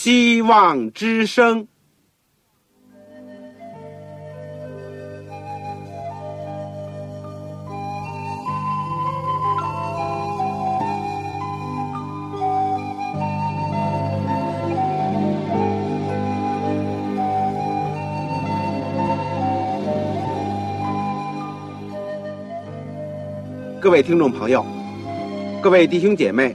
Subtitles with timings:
[0.00, 1.66] 希望之声。
[23.80, 24.64] 各位听众朋友，
[25.60, 26.54] 各位弟兄姐妹，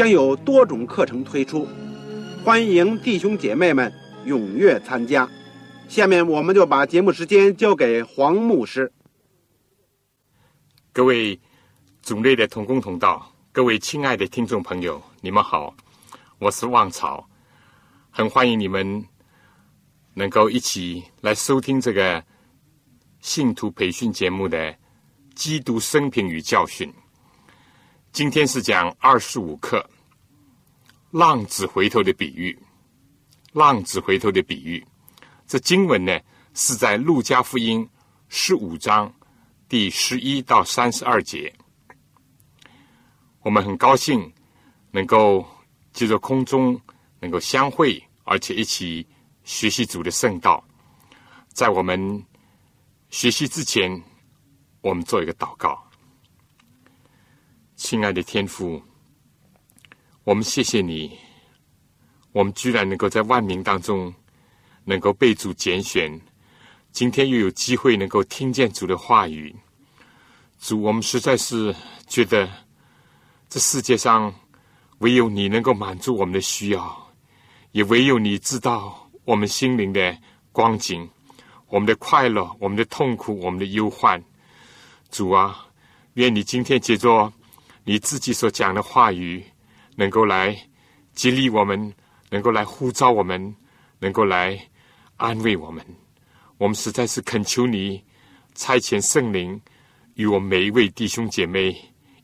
[0.00, 1.68] 将有多种课程推出，
[2.42, 3.92] 欢迎弟兄姐妹们
[4.24, 5.28] 踊跃参加。
[5.90, 8.90] 下面我们就把节目时间交给黄牧师。
[10.90, 11.38] 各位
[12.00, 15.76] 组内的同工同道，各位亲爱的听众朋友，你们好，
[16.38, 17.28] 我是旺草，
[18.08, 19.04] 很欢迎你们
[20.14, 22.24] 能够一起来收听这个
[23.20, 24.74] 信徒培训节目的。
[25.34, 26.90] 基督生平与教训，
[28.12, 29.88] 今天是讲二十五课。
[31.12, 32.56] 浪子回头的比喻，
[33.52, 34.84] 浪子回头的比喻。
[35.46, 36.18] 这经文呢
[36.54, 37.88] 是在路加福音
[38.28, 39.12] 十五章
[39.68, 41.52] 第十一到三十二节。
[43.42, 44.32] 我们很高兴
[44.90, 45.46] 能够
[45.92, 46.80] 借着空中
[47.20, 49.06] 能够相会，而且一起
[49.44, 50.62] 学习主的圣道。
[51.48, 52.24] 在我们
[53.08, 54.02] 学习之前。
[54.82, 55.78] 我们做一个祷告，
[57.82, 58.80] 亲爱的天父，
[60.24, 61.18] 我们谢谢你，
[62.30, 64.14] 我们居然能够在万民当中
[64.84, 66.20] 能够被主拣选，
[66.92, 69.56] 今天又有机会能够听见主的话语，
[70.60, 71.74] 主，我们实在是
[72.06, 72.46] 觉得
[73.48, 74.32] 这世界上
[74.98, 77.10] 唯有你能够满足我们的需要，
[77.72, 80.16] 也唯有你知道我们心灵的
[80.52, 81.08] 光景，
[81.66, 84.22] 我们的快乐，我们的痛苦，我们的忧患。
[85.10, 85.66] 主啊，
[86.12, 87.32] 愿你今天借着
[87.90, 89.44] 你自己所讲的话语，
[89.96, 90.56] 能够来
[91.12, 91.92] 激励我们，
[92.28, 93.52] 能够来呼召我们，
[93.98, 94.56] 能够来
[95.16, 95.84] 安慰我们。
[96.56, 98.00] 我们实在是恳求你
[98.54, 99.60] 差遣圣灵
[100.14, 101.76] 与我每一位弟兄姐妹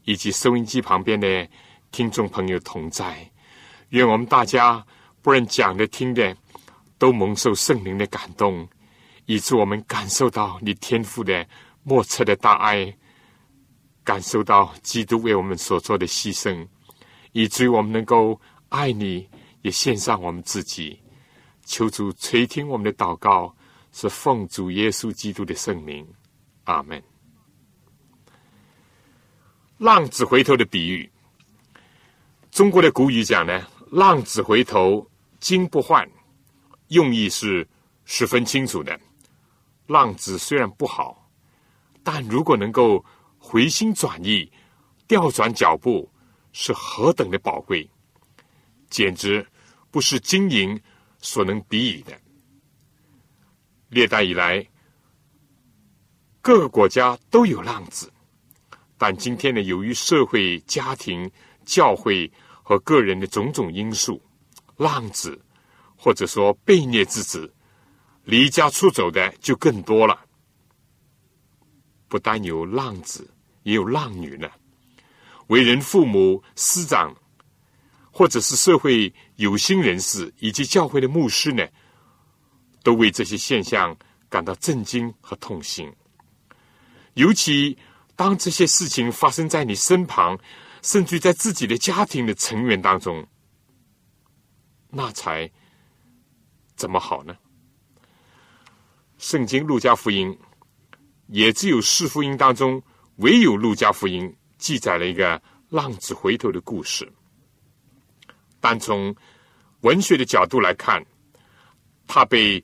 [0.04, 1.48] 以及收音机旁边的
[1.90, 3.28] 听众朋友同在。
[3.88, 4.86] 愿我们大家
[5.20, 6.36] 不论讲的听的，
[6.96, 8.68] 都蒙受圣灵的感动，
[9.24, 11.44] 以致我们感受到你天赋的。
[11.82, 12.96] 莫测的大爱，
[14.06, 16.64] 感受到基督为我们所做的牺牲，
[17.32, 19.28] 以至于我们能够爱你，
[19.62, 20.96] 也献上我们自己。
[21.64, 23.52] 求主垂听我们的祷告，
[23.90, 26.06] 是奉主耶稣基督的圣名，
[26.66, 27.02] 阿门。
[29.78, 31.10] 浪子回头的比喻，
[32.52, 35.04] 中国的古语讲呢：“浪子回头
[35.40, 36.08] 金不换”，
[36.94, 37.66] 用意是
[38.04, 38.96] 十分清楚的。
[39.88, 41.28] 浪子虽然不好。
[42.04, 43.04] 但如果能够
[43.48, 44.50] 回心转意、
[45.06, 46.10] 调转脚步，
[46.52, 47.88] 是何等的宝贵，
[48.90, 49.46] 简直
[49.88, 50.82] 不是金银
[51.20, 52.20] 所能比拟的。
[53.88, 54.66] 历代以来，
[56.42, 58.12] 各个国家都有浪子，
[58.98, 61.30] 但今天呢，由于社会、家庭、
[61.64, 62.28] 教会
[62.64, 64.20] 和个人的种种因素，
[64.76, 65.40] 浪子
[65.96, 67.54] 或者说被虐之子
[68.24, 70.26] 离家出走的就更多了。
[72.08, 73.32] 不单有浪子，
[73.66, 74.48] 也有浪女呢。
[75.48, 77.12] 为人父母、师长，
[78.12, 81.66] 或者是社会有心人士以及教会的牧师呢，
[82.84, 83.96] 都为这些现象
[84.28, 85.92] 感到震惊和痛心。
[87.14, 87.76] 尤其
[88.14, 90.38] 当这些事情发生在你身旁，
[90.82, 93.26] 甚至在自己的家庭的成员当中，
[94.90, 95.50] 那才
[96.76, 97.36] 怎么好呢？
[99.18, 100.38] 圣经路加福音。
[101.28, 102.80] 也只有四福音当中，
[103.16, 107.10] 唯有路加福音记载了一个浪子回头的故事。
[108.60, 109.14] 但从
[109.80, 111.04] 文学的角度来看，
[112.06, 112.62] 它被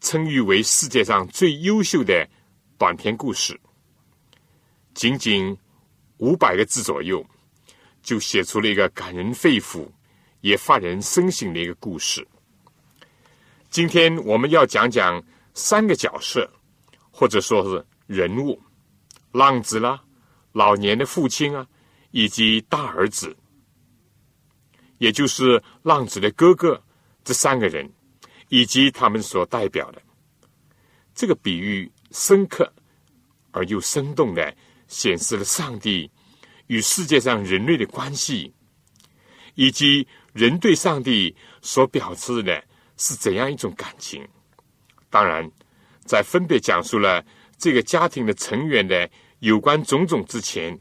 [0.00, 2.28] 称誉为世界上最优秀的
[2.76, 3.58] 短篇故事。
[4.94, 5.56] 仅仅
[6.18, 7.24] 五百个字左右，
[8.02, 9.88] 就写出了一个感人肺腑、
[10.40, 12.26] 也发人深省的一个故事。
[13.70, 15.22] 今天我们要讲讲
[15.54, 16.50] 三个角色。
[17.16, 18.60] 或者说是人物，
[19.34, 20.00] 浪子啦，
[20.52, 21.66] 老年的父亲啊，
[22.12, 23.36] 以及大儿子，
[24.98, 26.80] 也就是浪子的哥哥
[27.24, 27.92] 这三个人
[28.48, 30.00] 以及他们所代表的
[31.16, 32.72] 这个比喻，深刻
[33.50, 36.08] 而又生动的显示了上帝
[36.68, 38.54] 与世界上人类的关系，
[39.56, 42.62] 以及人对上帝所表示的
[42.98, 44.24] 是怎样一种感情。
[45.10, 45.50] 当然，
[46.04, 47.24] 在分别讲述了
[47.58, 49.10] 这个家庭的成员的
[49.44, 50.78] 有关种种之前，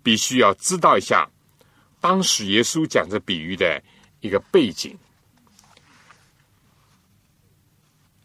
[0.00, 1.28] 必须要知道一下
[2.00, 3.82] 当时耶稣讲这比喻的
[4.20, 4.96] 一个背景。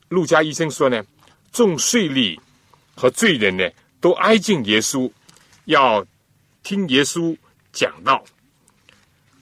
[0.09, 1.03] 陆家医生说呢，
[1.51, 2.39] 众税吏
[2.95, 3.67] 和罪人呢，
[3.99, 5.11] 都挨近耶稣，
[5.65, 6.05] 要
[6.61, 7.35] 听耶稣
[7.73, 8.23] 讲道，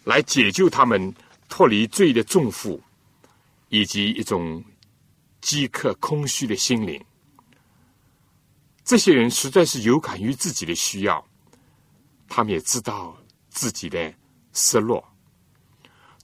[0.06, 1.14] 来解救他们
[1.50, 2.82] 脱离罪的重负，
[3.68, 4.64] 以及一种
[5.42, 7.04] 饥渴空虚的心灵。
[8.90, 11.24] 这些人实在是有感于自己的需要，
[12.28, 13.16] 他们也知道
[13.52, 14.12] 自己的
[14.52, 15.08] 失落。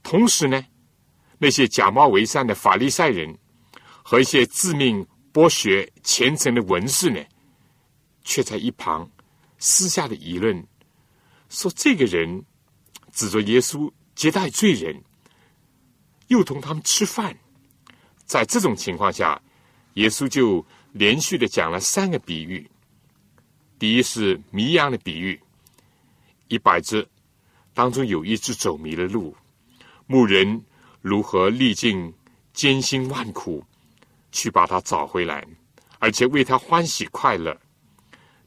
[0.02, 0.60] 同时呢，
[1.38, 3.38] 那些假冒为善的法利赛人。
[4.02, 7.20] 和一些自命博学、虔诚的文士呢，
[8.24, 9.08] 却在一旁
[9.58, 10.66] 私下的议论，
[11.48, 12.44] 说这个人
[13.12, 15.00] 指着耶稣接待罪人，
[16.26, 17.36] 又同他们吃饭。
[18.24, 19.40] 在这种情况下，
[19.94, 20.64] 耶稣就
[20.98, 22.68] 连续的讲了三个比喻。
[23.78, 25.40] 第一是迷羊的比喻，
[26.48, 27.06] 一百只
[27.74, 29.36] 当中有一只走迷了路，
[30.06, 30.64] 牧人
[31.02, 32.12] 如何历尽
[32.52, 33.64] 艰辛万苦。
[34.32, 35.46] 去把它找回来，
[35.98, 37.58] 而且为他欢喜快乐。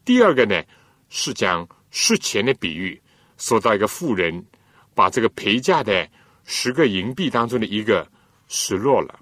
[0.05, 0.63] 第二个呢，
[1.09, 3.01] 是讲失钱的比喻，
[3.39, 4.45] 说到一个妇人
[4.93, 6.07] 把这个陪嫁的
[6.43, 8.07] 十个银币当中的一个
[8.47, 9.19] 失落了，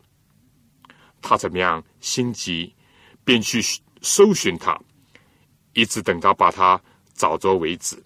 [1.22, 2.74] 他怎么样心急，
[3.28, 3.62] 便去
[4.02, 4.80] 搜寻他，
[5.74, 6.82] 一直等到把他
[7.14, 8.02] 找着为止。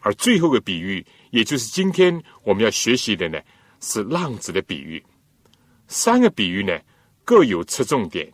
[0.00, 3.40] 而最后的比喻，也就是今天我们要学习的呢，
[3.80, 5.00] 是浪子的比喻。
[5.86, 6.76] 三个比喻呢。
[7.24, 8.26] 各有侧重点，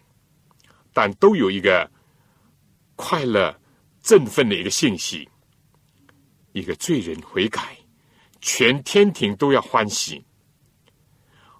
[0.92, 1.90] 但都有一个
[2.94, 3.52] 快乐、
[4.00, 5.28] 振奋的一个信息。
[6.52, 7.76] 一个罪人悔改，
[8.40, 10.24] 全天庭都要欢喜。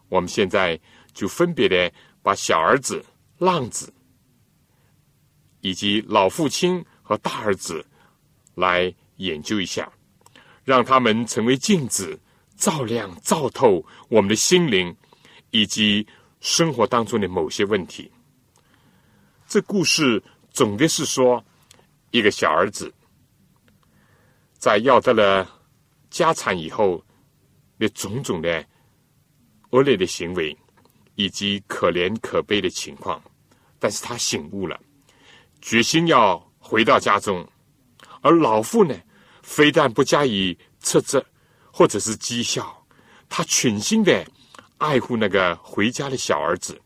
[0.08, 0.80] 我们现在
[1.12, 1.92] 就分别的
[2.22, 3.04] 把小儿子、
[3.38, 3.92] 浪子，
[5.64, 7.84] 以及老父亲和大儿子
[8.54, 9.90] 来研究一下，
[10.62, 12.20] 让他们成为镜子，
[12.56, 14.94] 照亮、照透我们的心灵，
[15.50, 16.06] 以及。
[16.40, 18.12] 生活当中的某些问题，
[19.48, 21.42] 这故事总的是说，
[22.10, 22.92] 一个小儿子
[24.58, 25.50] 在要得了
[26.10, 27.02] 家产以后，
[27.78, 28.62] 那种种的
[29.70, 30.54] 恶劣的行为，
[31.14, 33.18] 以及可怜可悲的情况，
[33.78, 34.78] 但是他醒悟了，
[35.64, 37.42] 决心要回到家中，
[38.20, 38.94] 而老父呢，
[39.42, 41.24] 非但不加以斥责
[41.72, 42.86] 或者是讥笑，
[43.30, 44.24] 他全心的。
[44.76, 46.78] 爱护那个回家的小儿子，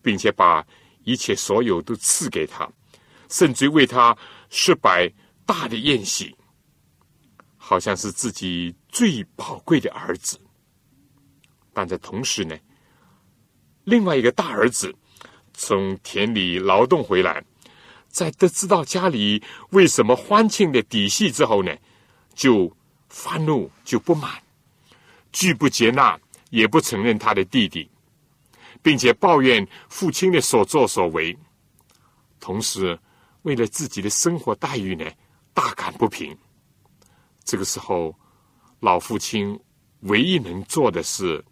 [0.00, 0.64] 并且把
[1.02, 2.70] 一切所有都赐给他，
[3.28, 4.16] 甚至为他
[4.50, 5.12] 设摆
[5.44, 6.36] 大的宴席，
[7.56, 10.38] 好像是自己最宝贵的儿子。
[11.72, 12.56] 但在同时呢，
[13.82, 14.94] 另外一个大儿子
[15.54, 17.42] 从田里劳动回来，
[18.08, 21.76] 在得知到家里为什么欢庆的底细之后呢，
[22.34, 22.74] 就
[23.08, 24.42] 发怒，就不满，
[25.32, 26.18] 拒不接纳。
[26.50, 27.90] 也不承认他的弟弟，
[28.80, 31.36] 并且抱怨父亲的所作所为，
[32.40, 32.98] 同时
[33.42, 35.04] 为了自己的生活待遇呢，
[35.52, 36.34] 大感不平。
[37.44, 38.18] 这个时候，
[38.80, 39.60] 老父亲
[40.04, 41.44] 唯一能做的是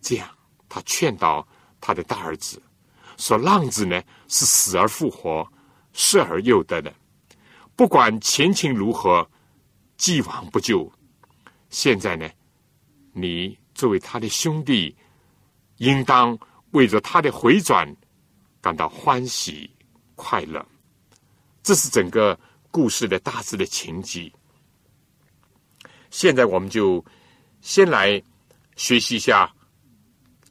[0.00, 0.30] 这样：
[0.68, 1.44] 他劝导
[1.80, 2.62] 他的大儿子
[3.16, 4.00] 说：“浪子呢
[4.32, 5.46] 是死而复活，
[5.92, 6.90] 失而又得的，
[7.76, 9.30] 不管前情如何，
[9.98, 10.90] 既往不咎。
[11.68, 12.26] 现在呢？”
[13.12, 14.96] 你作为他的兄弟，
[15.76, 16.38] 应当
[16.70, 17.86] 为着他的回转
[18.58, 19.70] 感到欢喜
[20.14, 20.66] 快乐。
[21.62, 22.38] 这是整个
[22.70, 24.32] 故事的大致的情节。
[26.08, 27.04] 现在我们就
[27.60, 28.20] 先来
[28.76, 29.54] 学习一下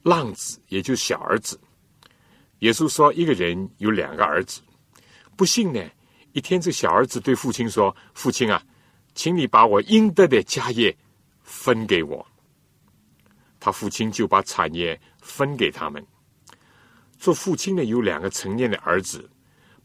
[0.04, 1.60] 浪子，也就小儿子。
[2.62, 4.60] 耶稣说，一个人有两个儿子，
[5.36, 5.84] 不幸呢，
[6.32, 8.62] 一天这小儿子对父亲说：“父亲啊，
[9.14, 10.96] 请你把我应得的家业
[11.42, 12.24] 分给我。”
[13.58, 16.04] 他父亲就把产业分给他们。
[17.18, 19.28] 做父亲的有两个成年的儿子，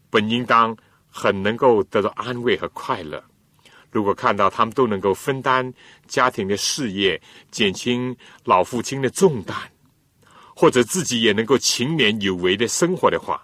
[0.08, 0.76] 本应当
[1.08, 3.22] 很能够得到安慰和快乐。
[3.90, 5.74] 如果看到他们都能够分担
[6.06, 7.20] 家庭的事业，
[7.50, 9.56] 减轻老父亲的重担，
[10.60, 13.40] 或者自己也能够勤勉有为的生活的话，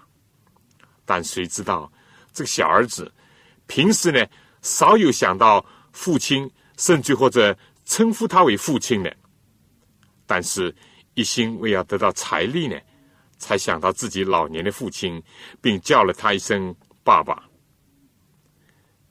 [1.04, 1.88] 但谁知道
[2.32, 3.08] 这个小儿子
[3.68, 4.26] 平时呢，
[4.62, 9.16] 少有想到父亲，甚至或者称呼他为父亲的？
[10.26, 10.74] 但是
[11.14, 12.76] 一心为要得到财力呢，
[13.38, 15.22] 才想到自己老年的父亲，
[15.62, 17.44] 并叫了他一声爸爸。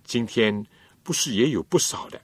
[0.04, 0.62] 今天
[1.04, 2.22] 不是也有不少的，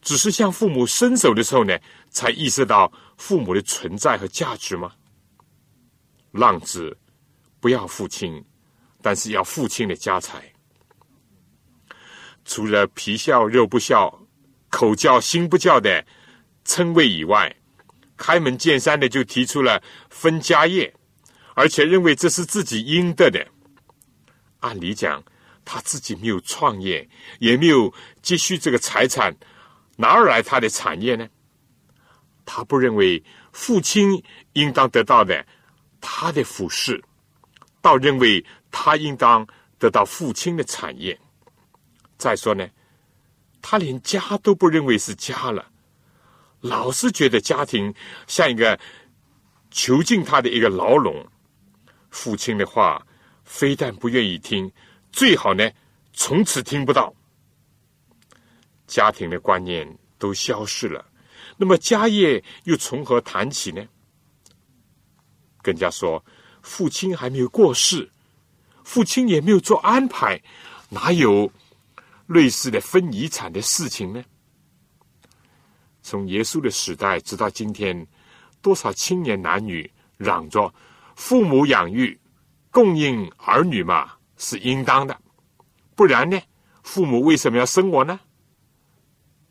[0.00, 1.78] 只是向父母伸手的时候呢，
[2.08, 4.90] 才意识到父母的存在和价值吗？
[6.32, 6.96] 浪子
[7.60, 8.42] 不要父亲，
[9.02, 10.50] 但是要父亲的家财。
[12.44, 14.26] 除了皮笑肉不笑、
[14.70, 16.04] 口叫心不叫的
[16.64, 17.54] 称谓以外，
[18.16, 20.92] 开门见山的就提出了分家业，
[21.54, 23.46] 而且认为这是自己应得的。
[24.60, 25.22] 按理讲，
[25.64, 27.06] 他自己没有创业，
[27.40, 29.36] 也没有积蓄这个财产，
[29.96, 31.28] 哪儿来他的产业呢？
[32.46, 33.22] 他不认为
[33.52, 34.22] 父亲
[34.54, 35.46] 应当得到的。
[36.02, 37.02] 他的服饰，
[37.80, 39.46] 倒认为他应当
[39.78, 41.18] 得到父亲的产业。
[42.18, 42.68] 再说呢，
[43.62, 45.70] 他连家都不认为是家了，
[46.60, 47.94] 老是觉得家庭
[48.26, 48.78] 像一个
[49.70, 51.26] 囚禁他的一个牢笼。
[52.10, 53.06] 父亲的话
[53.44, 54.70] 非但不愿意听，
[55.10, 55.70] 最好呢
[56.12, 57.14] 从此听不到。
[58.86, 61.06] 家庭的观念都消失了，
[61.56, 63.82] 那么家业又从何谈起呢？
[65.62, 66.22] 更加说，
[66.60, 68.10] 父亲还没有过世，
[68.84, 70.40] 父亲也没有做安排，
[70.88, 71.50] 哪有
[72.26, 74.22] 类似的分遗产的事情呢？
[76.02, 78.06] 从耶稣的时代直到今天，
[78.60, 80.72] 多少青年男女嚷着
[81.14, 82.18] 父母养育、
[82.70, 85.16] 供应儿女嘛是应当的，
[85.94, 86.40] 不然呢，
[86.82, 88.18] 父母为什么要生我呢？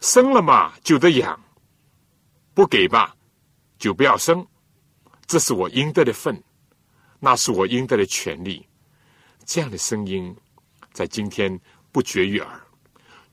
[0.02, 1.40] 生了嘛就得养，
[2.54, 3.16] 不给吧
[3.78, 4.46] 就不要生。
[5.32, 6.44] 这是我应得的份，
[7.18, 8.68] 那是我应得的权利。
[9.46, 10.36] 这样的声音
[10.92, 11.58] 在今天
[11.90, 12.62] 不绝于耳，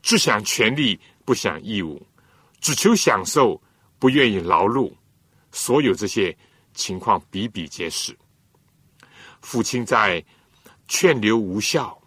[0.01, 2.01] 只想权利不想义务，
[2.61, 3.61] 只求享受
[3.99, 4.93] 不愿意劳碌，
[5.51, 6.33] 所有这些
[6.73, 8.17] 情况比比皆是。
[9.41, 10.23] 父亲在
[10.87, 12.01] 劝留无效，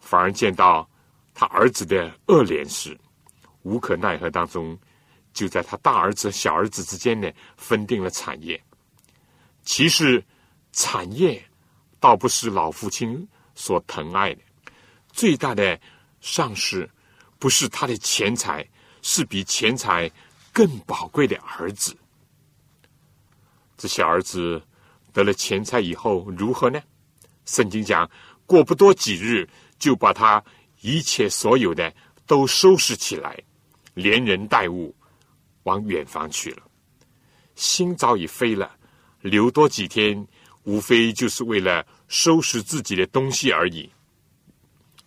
[0.00, 0.90] 反而见到
[1.32, 2.98] 他儿子的恶脸时，
[3.62, 4.76] 无可奈何当中，
[5.32, 8.60] 就在他大儿子、小儿子之间呢，分定了产业。
[9.72, 10.20] 其实，
[10.72, 11.40] 产业
[12.00, 14.42] 倒不是老父亲所疼爱的，
[15.12, 15.80] 最大的
[16.20, 16.90] 丧失
[17.38, 18.68] 不是他的钱财，
[19.00, 20.10] 是比钱财
[20.52, 21.96] 更宝贵的儿子。
[23.76, 24.60] 这小儿子
[25.12, 26.82] 得了钱财以后如何呢？
[27.44, 28.10] 圣经讲，
[28.46, 29.48] 过不多几日，
[29.78, 30.42] 就把他
[30.80, 31.94] 一切所有的
[32.26, 33.40] 都收拾起来，
[33.94, 34.92] 连人带物
[35.62, 36.62] 往远方去了，
[37.54, 38.78] 心早已飞了。
[39.20, 40.26] 留多几天，
[40.64, 43.90] 无非就是为了收拾自己的东西而已。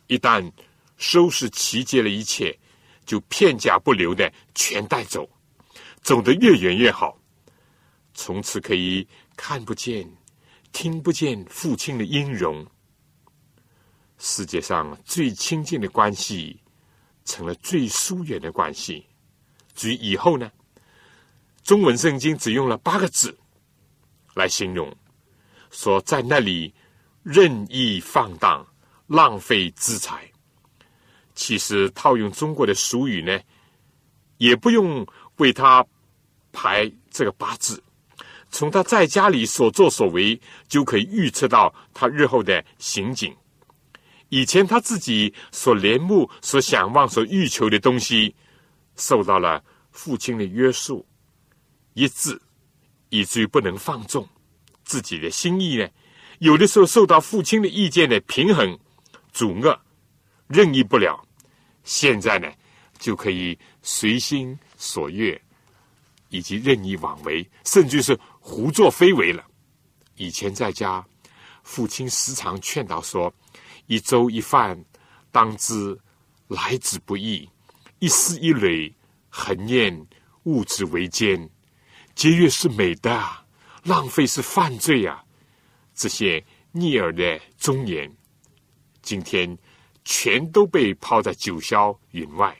[0.08, 0.52] 一旦
[0.98, 2.58] 收拾齐结了一切，
[3.06, 5.28] 就片甲不留的全带走，
[6.02, 7.18] 走得越远越好。
[8.14, 10.08] 从此可以看不见、
[10.72, 12.66] 听不见父亲的音容。
[14.20, 16.60] 世界上最亲近的关系，
[17.26, 19.06] 成了最疏远的关系。
[19.74, 20.52] 至于以后呢？
[21.64, 23.38] 中文圣经只用了八个字。
[24.34, 24.94] 来形容，
[25.72, 26.74] 说在那里
[27.24, 28.66] 任意放荡、
[29.08, 30.30] 浪费资财。
[31.36, 33.40] 其实套用中国的俗语呢，
[34.38, 35.06] 也不用
[35.38, 35.86] 为他
[36.52, 37.82] 排这个八字，
[38.52, 43.36] 从他在家里所作所为，就可以预测到他日后的行径。
[44.30, 48.36] 以前他自己所怜慕、所想望、所欲求的东西，
[48.96, 51.06] 受到了父亲的约束，
[51.94, 52.40] 一致。
[53.14, 54.28] 以至于不能放纵
[54.84, 55.88] 自己的心意呢？
[56.40, 58.76] 有的时候受到父亲的意见的平衡
[59.32, 59.78] 阻遏，
[60.48, 61.24] 任意不了。
[61.84, 62.52] 现在呢，
[62.98, 65.40] 就可以随心所欲，
[66.30, 69.46] 以及任意妄为，甚至是胡作非为了。
[70.16, 71.06] 以前在家，
[71.62, 73.32] 父亲时常劝导说
[73.86, 74.84] ：“一粥一饭，
[75.32, 75.96] 当知
[76.48, 77.48] 来之不易；
[78.00, 78.92] 一丝一缕，
[79.30, 79.96] 恒念
[80.46, 81.48] 物之维艰。”
[82.16, 83.22] 节约是美的，
[83.84, 85.24] 浪费是犯罪呀！
[85.96, 88.12] 这些逆耳的忠言，
[89.02, 89.58] 今天
[90.06, 92.56] 全都被抛在九霄云外。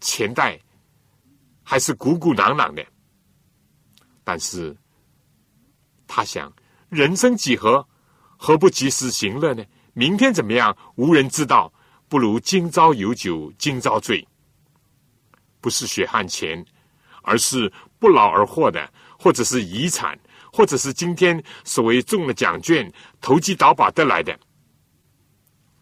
[0.00, 0.60] 钱袋
[1.62, 2.84] 还是鼓鼓囊囊的，
[4.24, 4.76] 但是
[6.06, 6.52] 他想：
[6.88, 7.86] 人生几何，
[8.36, 9.64] 何不及时行乐呢？
[9.94, 11.72] 明天怎么样，无人知道。
[12.08, 14.26] 不如今朝有酒今朝醉，
[15.60, 16.64] 不是血汗钱，
[17.22, 17.72] 而是。
[17.98, 20.18] 不劳而获的，或者是遗产，
[20.52, 24.38] 或者是今天所谓中了奖券、投机倒把得来的，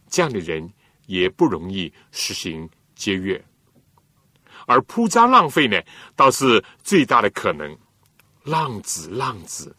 [0.08, 0.72] 这样的人
[1.06, 3.42] 也不容易实行节约，
[4.66, 5.80] 而铺张浪费呢，
[6.16, 7.76] 倒是最大的可能。
[8.44, 9.74] 浪子，浪子，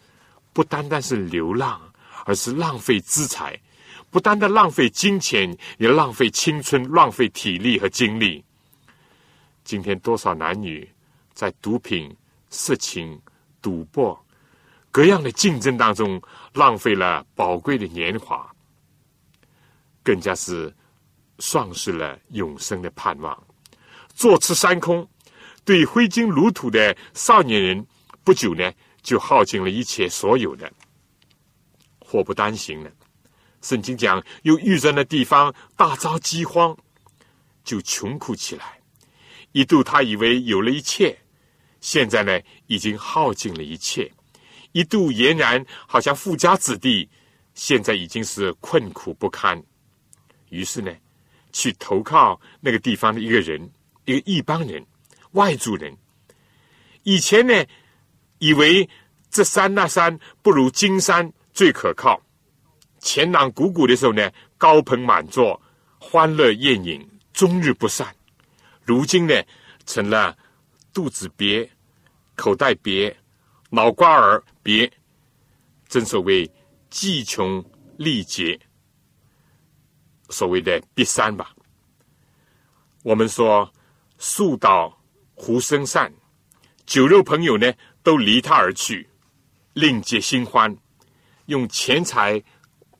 [0.52, 1.80] 不单单是流浪，
[2.26, 3.56] 而是浪费资财，
[4.10, 8.44] 不单单浪费金钱，也浪费青春，浪费体力和精力。
[9.64, 10.90] 今天多少男女
[11.34, 12.16] 在毒品、
[12.56, 13.22] 色情、
[13.62, 14.18] 赌博
[14.92, 16.22] 各样的竞争当中，
[16.54, 18.50] 浪费了宝贵的年华，
[20.02, 20.74] 更加是
[21.40, 23.44] 丧失了永生的盼望，
[24.14, 25.08] 坐吃山空。
[25.66, 27.86] 对挥金如土的少年人，
[28.24, 28.72] 不久呢
[29.02, 30.72] 就耗尽了一切所有的，
[32.00, 32.92] 祸不单行了。
[33.62, 36.78] 圣经讲，又遇着那地方大遭饥荒，
[37.64, 38.80] 就穷苦起来。
[39.54, 41.18] 一度他以为有了一切，
[41.86, 44.12] 现在呢已经耗尽了一切。
[44.72, 47.08] 一度俨然好像富家子弟，
[47.54, 49.62] 现在已经是困苦不堪。
[50.50, 50.92] 于是呢，
[51.52, 53.70] 去投靠那个地方的一个人，
[54.06, 54.84] 一个异邦人。
[55.34, 55.96] 外族人
[57.04, 57.64] 以前呢，
[58.40, 58.90] 以为
[59.30, 62.20] 这山那山不如金山最可靠，
[63.00, 65.62] 前囊鼓鼓的时候呢，高朋满座，
[66.00, 68.16] 欢乐宴饮，终日不散。
[68.84, 69.36] 如今呢，
[69.86, 70.36] 成了
[70.92, 71.70] 肚子瘪、
[72.36, 73.14] 口袋瘪、
[73.70, 74.92] 脑瓜儿瘪，
[75.88, 76.50] 正所谓
[76.90, 77.64] 既穷
[77.98, 78.60] 力竭，
[80.30, 81.56] 所谓的瘪山吧。
[83.04, 83.72] 我们说
[84.18, 84.96] 树倒。
[85.38, 86.14] 猢狲散，
[86.86, 87.70] 酒肉朋友呢
[88.02, 89.06] 都离他而去，
[89.74, 90.74] 另结新欢，
[91.48, 92.42] 用钱财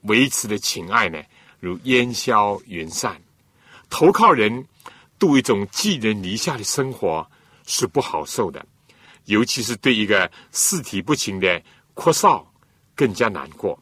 [0.02, 1.18] 维持的情爱呢，
[1.58, 3.18] 如烟消云散。
[3.88, 4.68] 投靠人
[5.18, 7.26] 度一种寄人篱下的生活
[7.64, 8.62] 是不好受的，
[9.26, 11.62] 尤其是对一个四体不勤的
[11.94, 12.52] 阔少
[12.94, 13.80] 更加难过。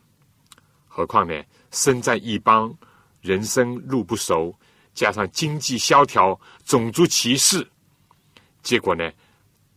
[0.86, 2.74] 何况呢，身在异邦，
[3.20, 4.54] 人生路不熟，
[4.94, 7.66] 加上经济萧条，种族歧视。
[8.62, 9.10] 结果呢，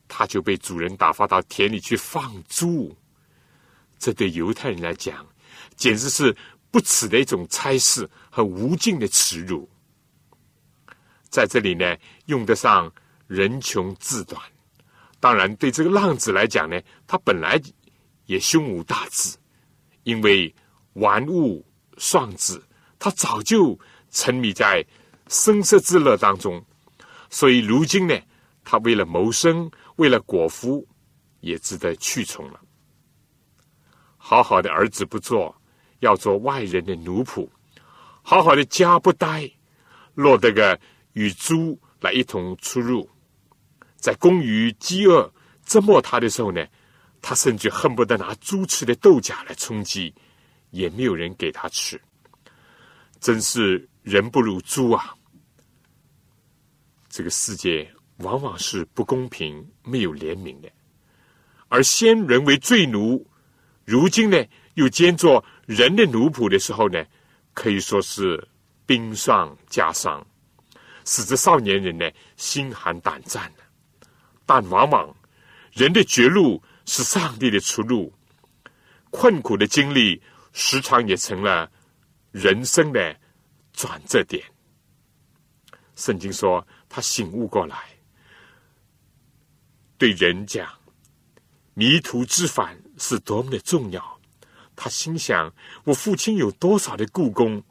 [0.07, 2.95] 他就被主人打发到田里去放猪。
[4.00, 5.25] 这对犹太人来讲，
[5.75, 6.35] 简直是
[6.72, 9.68] 不耻的一种差事和无尽的耻辱。
[11.29, 12.92] 在这里呢，用得上
[13.27, 14.42] 人穷志短。
[15.27, 17.61] 当然，对这个浪子来讲呢，他本来
[18.27, 19.35] 也胸无大志，
[20.03, 20.55] 因为
[20.94, 21.66] 玩物
[21.98, 22.63] 丧志，
[22.98, 23.77] 他早就
[24.09, 24.81] 沉迷在
[25.27, 26.63] 声色之乐当中，
[27.29, 28.18] 所以如今呢。
[28.63, 30.87] 他为了谋生，为了果腹，
[31.42, 32.61] 也值得去从了。
[34.16, 35.53] 好好的儿子不做，
[36.00, 37.50] 要做外人的奴仆；
[38.22, 39.51] 好好的家不待，
[40.16, 40.79] 落得个
[41.11, 43.09] 与猪来一同出入。
[44.07, 45.29] 在公于饥饿
[45.65, 46.65] 折磨他的时候呢，
[47.22, 50.15] 他甚至恨不得拿猪吃的豆荚来充饥，
[50.72, 52.01] 也没有人给他吃。
[53.20, 55.13] 真是人不如猪啊！
[57.09, 57.85] 这个世界。
[58.20, 60.72] 往往是不公平、没有怜悯的，
[61.67, 63.24] 而先人为罪奴，
[63.85, 64.43] 如今呢
[64.74, 67.05] 又兼做人的奴仆的时候呢，
[67.53, 68.48] 可以说是
[68.87, 70.25] 冰霜加霜，
[71.05, 73.53] 使这少年人呢心寒胆战。
[74.48, 75.16] 但往往
[75.74, 78.12] 人的绝路是上帝的出路，
[79.12, 80.20] 困苦的经历
[80.53, 81.70] 时常也成了
[82.31, 83.16] 人生的
[83.74, 84.44] 转折点。
[85.96, 87.77] 圣经说他醒悟过来。
[89.98, 90.68] 对人讲，
[91.74, 94.20] 迷途知返是多么的重要。
[94.75, 97.62] 他心想：我父亲有多少的故宫，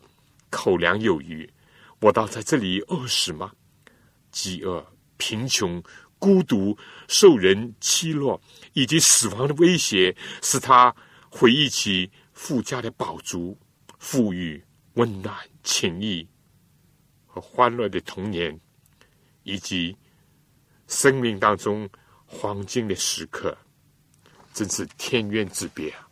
[0.50, 1.48] 口粮有余，
[2.00, 3.52] 我倒在这里饿死吗？
[4.32, 4.84] 饥饿、
[5.16, 5.80] 贫穷、
[6.26, 8.40] 孤独、受人欺落
[8.72, 10.12] 以及死亡的威胁，
[10.42, 10.92] 使他
[11.30, 13.56] 回忆起富家的宝足、
[14.00, 14.60] 富裕、
[14.94, 16.26] 温暖、情谊
[17.24, 18.58] 和欢乐的童年，
[19.44, 19.96] 以及
[20.88, 21.88] 生命当中。
[22.28, 23.56] 黄金的时刻，
[24.52, 26.08] 真是天渊之别啊！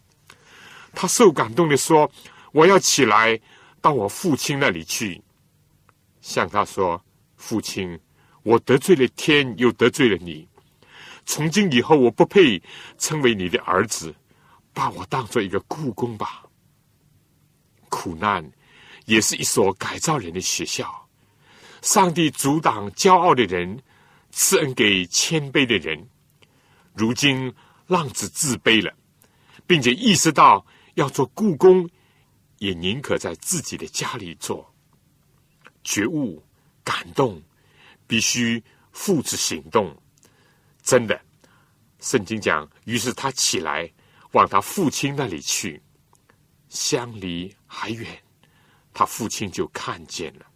[0.95, 2.09] 他受感动的说
[2.55, 3.39] ：“我要起来
[3.81, 5.21] 到我父亲那里去，
[6.21, 7.99] 向他说：‘父亲，
[8.45, 10.47] 我得罪了天，又得罪了你。
[11.27, 12.63] 从今以后，我不配
[12.97, 14.15] 称为你的儿子，
[14.73, 16.45] 把我当做一个故宫吧。’
[17.91, 18.49] 苦难
[19.07, 21.09] 也是一所改造人的学校。
[21.83, 23.77] 上帝阻挡骄傲的人。”
[24.37, 26.09] 赐恩给谦卑的人，
[26.93, 27.55] 如今
[27.87, 28.93] 浪子自卑了，
[29.65, 31.89] 并且意识到要做故宫，
[32.59, 34.75] 也宁可在自己的家里做。
[35.85, 36.43] 觉悟、
[36.83, 37.41] 感动，
[38.07, 38.63] 必须
[38.93, 39.97] 付之行动。
[40.83, 41.21] 真的，
[42.01, 43.91] 圣经讲，于是他起来
[44.33, 45.83] 往他父亲那里去，
[46.69, 48.23] 相离还远，
[48.93, 50.47] 他父亲就看见了。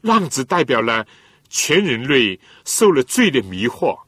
[0.00, 1.06] 浪子代表了。
[1.50, 3.98] 全人类受了罪的迷惑，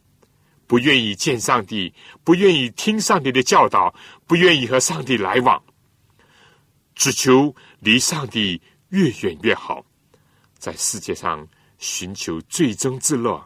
[0.66, 3.94] 不愿意见上帝，不愿意听上帝的教导，
[4.26, 5.64] 不愿意和上帝来往，
[6.94, 9.83] 只求离上帝越远越好，
[10.59, 11.48] 在世界上
[11.81, 13.45] 寻求最终之乐，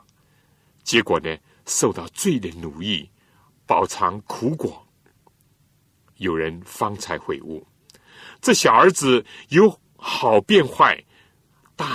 [0.83, 3.09] 结果呢，受到罪的奴役，
[3.65, 4.87] 饱尝苦果。
[6.19, 7.67] 有人方才悔悟，
[8.41, 11.03] 这小儿子由好变坏，
[11.75, 11.89] 但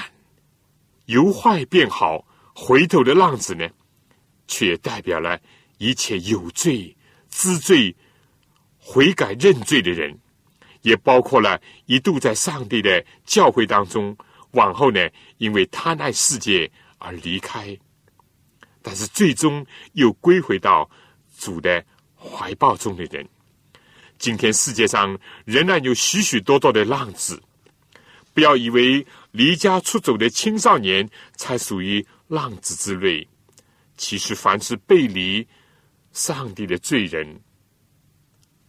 [1.06, 2.26] 由坏变好，
[2.56, 3.70] 回头的浪子呢，
[4.48, 5.40] 却代表了
[5.78, 6.96] 一切有罪、
[7.30, 7.96] 知罪、
[8.78, 10.18] 悔改认罪的人，
[10.82, 14.16] 也包括了一度在上帝的教会当中，
[14.52, 15.08] 往后呢，
[15.38, 17.78] 因为贪爱世界而离开，
[18.82, 20.90] 但是最终又归回到
[21.38, 21.84] 主的
[22.16, 23.28] 怀抱中的人。
[24.18, 27.42] 今天世界上仍然有许许多多的浪子，
[28.34, 33.28] 不要以为离家出走的青少年才属于浪子之类。
[33.96, 35.48] 其实，凡是背离
[36.12, 37.42] 上帝的罪人，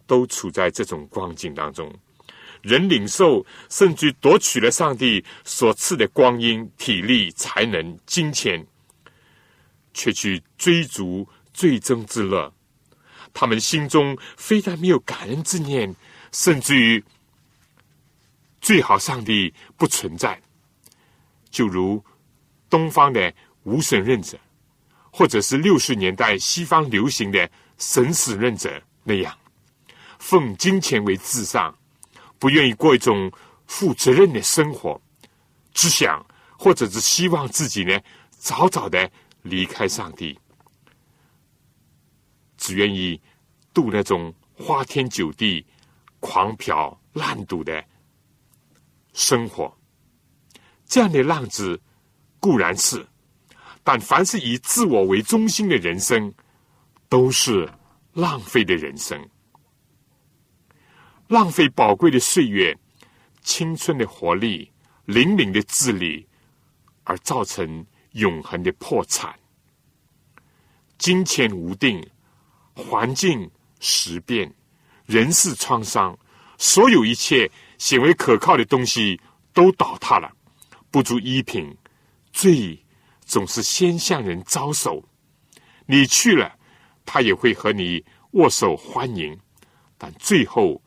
[0.07, 1.93] 都处在这种光景当中。
[2.63, 8.67] 人领受甚至夺取了上帝所赐的光阴、体力、才能、金钱，
[9.95, 12.53] 却去追逐最终之乐。
[13.33, 15.95] 他们心中非但没有感恩之念，
[16.33, 17.03] 甚至于
[18.61, 20.41] 最好上帝不存在，
[21.51, 22.05] 就如
[22.69, 24.39] 东方的无神论者，
[25.11, 29.37] 或者是六十年代西方流行的神死论者那样，
[30.19, 31.75] 奉金钱为至上，
[32.41, 33.31] 不愿意过一种
[33.67, 35.01] 负责任的生活，
[35.73, 36.25] 只想
[36.59, 37.97] 或者是希望自己呢
[38.31, 39.09] 早早的
[39.43, 40.37] 离开上帝。
[42.57, 43.21] 只愿意
[43.73, 45.65] 度那种花天酒地、
[46.19, 47.85] 狂嫖滥赌的
[49.13, 49.73] 生活，
[50.85, 51.81] 这样的浪子
[52.39, 53.07] 固然是，
[53.83, 56.33] 但凡是以自我为中心的人生，
[57.09, 57.69] 都是
[58.13, 59.19] 浪费的人生，
[61.31, 62.77] 浪费宝贵的岁月、
[63.45, 64.69] 青春的活力、
[65.05, 66.27] 灵敏的智力，
[67.05, 69.39] 而造成永恒的破产、
[70.99, 72.05] 金钱无定。
[72.75, 74.53] 环境时变，
[75.07, 76.19] 人事创伤，
[76.59, 79.21] 所有一切显为可靠的东西
[79.53, 80.33] 都倒塌了，
[80.91, 81.77] 不足一品。
[82.33, 82.77] 罪
[83.25, 85.05] 总是先向人招手，
[85.87, 86.57] 你去了，
[87.05, 89.39] 他也会和你握手欢迎，
[89.97, 90.83] 但最后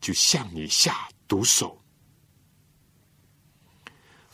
[0.00, 1.82] 就向你下毒手。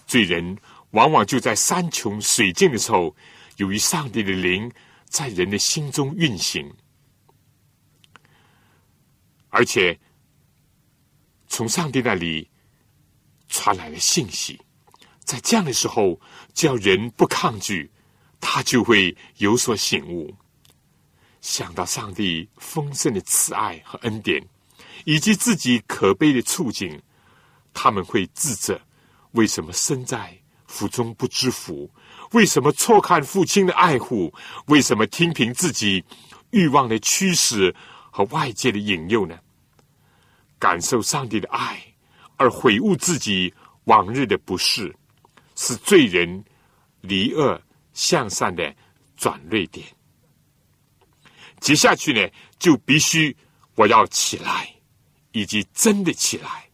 [0.06, 0.56] 罪人
[0.90, 3.14] 往往就在山穷水尽的时候，
[3.56, 4.70] 由于上帝的灵
[5.06, 6.70] 在人的心中运行。
[9.48, 9.98] 而且，
[11.46, 12.50] 从上帝那里
[13.48, 14.60] 传来了信息，
[15.20, 16.20] 在这样的时候，
[16.52, 17.90] 只要人不抗拒，
[18.40, 20.34] 他就会有所醒悟。
[21.40, 24.44] 想到上帝丰盛的慈爱和恩典，
[25.04, 27.00] 以及自己可悲的处境，
[27.72, 28.80] 他们会自责：
[29.32, 30.36] 为什么身在
[30.66, 31.90] 福中不知福？
[32.32, 34.32] 为什么错看父亲的爱护？
[34.66, 36.02] 为什么听凭自己
[36.50, 37.74] 欲望的驱使
[38.10, 39.38] 和外界的引诱呢？
[40.58, 41.80] 感受上帝的爱，
[42.36, 43.52] 而悔悟自己
[43.84, 44.94] 往日的不是，
[45.54, 46.42] 是罪人
[47.02, 47.60] 离恶
[47.92, 48.74] 向善的
[49.16, 49.86] 转捩点。
[51.60, 53.36] 接下去呢，就必须
[53.74, 54.73] 我要起来，
[55.34, 56.64] 以及真的起来。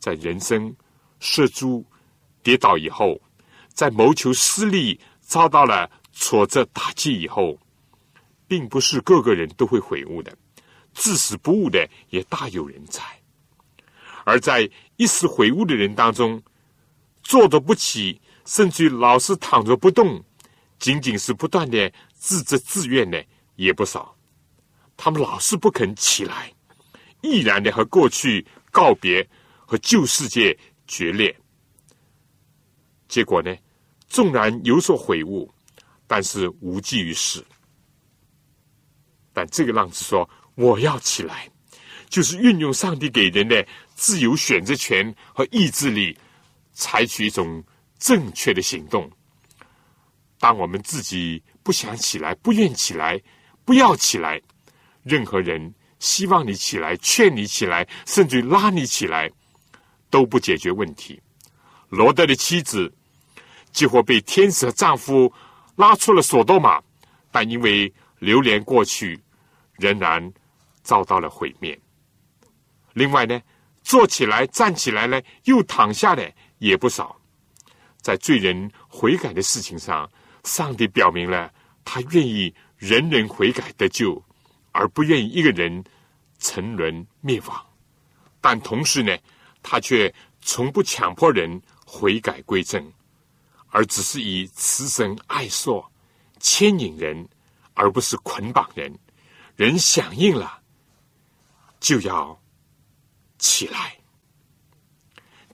[0.00, 0.74] 在人生
[1.20, 1.84] 失足
[2.42, 3.20] 跌倒以后，
[3.72, 7.56] 在谋求私利遭到了挫折打击以后，
[8.48, 10.36] 并不是个个人都会悔悟的。
[10.92, 13.00] 至死不悟的也大有人在，
[14.24, 16.42] 而在一时悔悟的人当中，
[17.22, 20.22] 坐着不起，甚至老是躺着不动，
[20.78, 24.14] 仅仅是不断的自责自怨的也不少。
[24.96, 26.52] 他们老是不肯起来，
[27.22, 29.26] 毅然的和过去告别，
[29.64, 30.54] 和旧世界
[30.86, 31.34] 决裂。
[33.08, 33.56] 结果呢，
[34.06, 35.50] 纵然有所悔悟，
[36.06, 37.42] 但是无济于事。
[39.32, 40.28] 但这个浪子说。
[40.54, 41.50] 我要起来，
[42.10, 46.14] 就是运用上帝给人的自由选择权和意志力，
[46.74, 47.64] 采取一种
[47.98, 49.10] 正确的行动。
[50.38, 53.18] 当我们自己不想起来、不愿起来、
[53.64, 54.38] 不要起来，
[55.02, 59.30] 任何人希望你起来、劝你起来，甚至拉你起来，
[60.10, 61.22] 都不解决问题。
[61.88, 62.92] 罗德的妻子
[63.70, 65.32] 几乎被天使和丈夫
[65.76, 66.82] 拉出了索多玛，
[67.30, 69.18] 但因为流连过去，
[69.78, 70.32] 仍然。
[70.84, 71.80] 遭到了毁灭。
[72.92, 73.40] 另外呢，
[73.84, 77.16] 坐起来、站起来呢，又躺下的也不少。
[78.00, 80.10] 在罪人悔改的事情上，
[80.42, 81.48] 上帝表明了
[81.84, 84.20] 他愿意人人悔改得救，
[84.72, 85.84] 而不愿意一个人
[86.38, 87.66] 沉沦灭亡。
[88.40, 89.16] 但同时呢，
[89.62, 92.92] 他却从不强迫人悔改归正，
[93.68, 95.90] 而只是以慈神爱索
[96.40, 97.28] 牵引人，
[97.74, 98.92] 而不是捆绑人。
[99.54, 100.60] 人响应了，
[101.78, 102.40] 就要
[103.38, 103.96] 起来。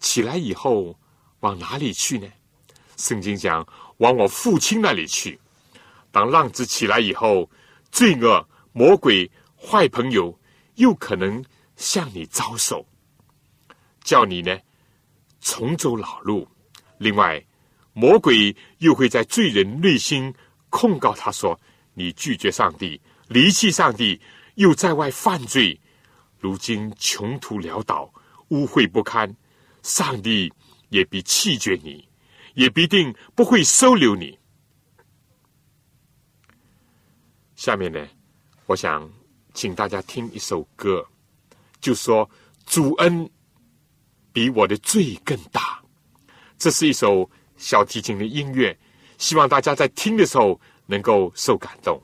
[0.00, 0.98] 起来以后
[1.40, 2.28] 往哪里去呢？
[2.96, 3.66] 圣经讲
[3.98, 5.38] 往我父亲那里去。
[6.10, 7.50] 当浪子起来以后，
[7.92, 10.38] 罪恶、魔鬼、坏朋友
[10.74, 11.44] 又可能
[11.76, 12.86] 向你招手，
[14.02, 14.58] 叫你呢
[15.40, 16.48] 重走老路。
[16.98, 17.44] 另外，
[17.92, 20.34] 魔鬼又会在罪人内心
[20.70, 21.58] 控告他说
[21.94, 24.20] ：“你拒绝上帝，离弃上帝，
[24.54, 25.80] 又在外犯罪，
[26.38, 28.12] 如今穷途潦倒，
[28.48, 29.34] 污秽不堪。”
[29.80, 30.52] 上帝
[30.90, 32.06] 也必弃绝你，
[32.54, 34.38] 也必定不会收留你。
[37.54, 38.06] 下面呢，
[38.68, 39.10] 我想
[39.54, 41.02] 请大家听一首歌，
[41.80, 42.28] 就说
[42.66, 43.28] 主恩
[44.30, 45.82] 比我的罪更大。
[46.58, 48.78] 这是一首小提琴的音乐，
[49.16, 51.98] 希望大家在听的时候能够受感动。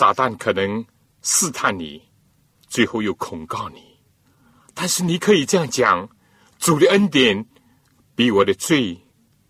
[0.00, 0.82] 撒旦可能
[1.20, 2.02] 试探你，
[2.68, 3.82] 最后又控告你。
[4.72, 6.08] 但是你可以这样讲：
[6.58, 7.44] 主的恩典
[8.14, 8.98] 比我的罪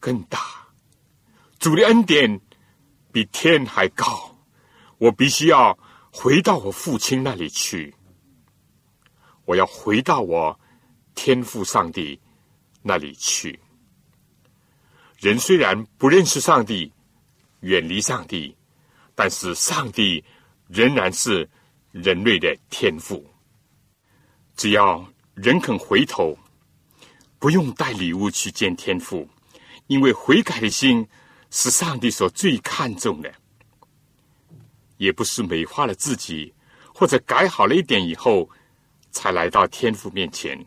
[0.00, 0.40] 更大，
[1.60, 2.40] 主的恩典
[3.12, 4.36] 比天还高。
[4.98, 5.78] 我必须要
[6.10, 7.94] 回到我父亲那里去，
[9.44, 10.58] 我要回到我
[11.14, 12.20] 天父上帝
[12.82, 13.56] 那里去。
[15.16, 16.92] 人虽然不认识上帝，
[17.60, 18.56] 远离上帝。
[19.14, 20.24] 但是上帝
[20.70, 21.48] 仍然是
[21.90, 23.28] 人类的天赋。
[24.56, 25.04] 只要
[25.34, 26.38] 人肯回头，
[27.38, 29.28] 不用带礼物去见天父，
[29.88, 31.06] 因为悔改的心
[31.50, 33.32] 是上帝所最看重的。
[34.98, 36.52] 也不是美化了自己，
[36.94, 38.48] 或者改好了一点以后，
[39.10, 40.64] 才来到天父面前。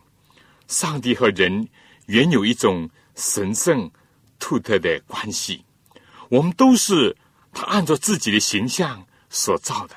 [0.68, 1.70] 上帝和人
[2.08, 3.90] 原有一种神圣
[4.40, 5.64] 独特的关系。
[6.30, 7.16] 我们都是
[7.52, 9.96] 他按照自己的形象所造的，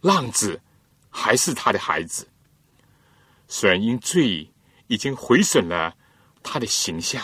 [0.00, 0.60] 浪子
[1.10, 2.28] 还是他的孩子。
[3.48, 4.48] 虽然因罪
[4.86, 5.96] 已经毁损了
[6.40, 7.20] 他的形象，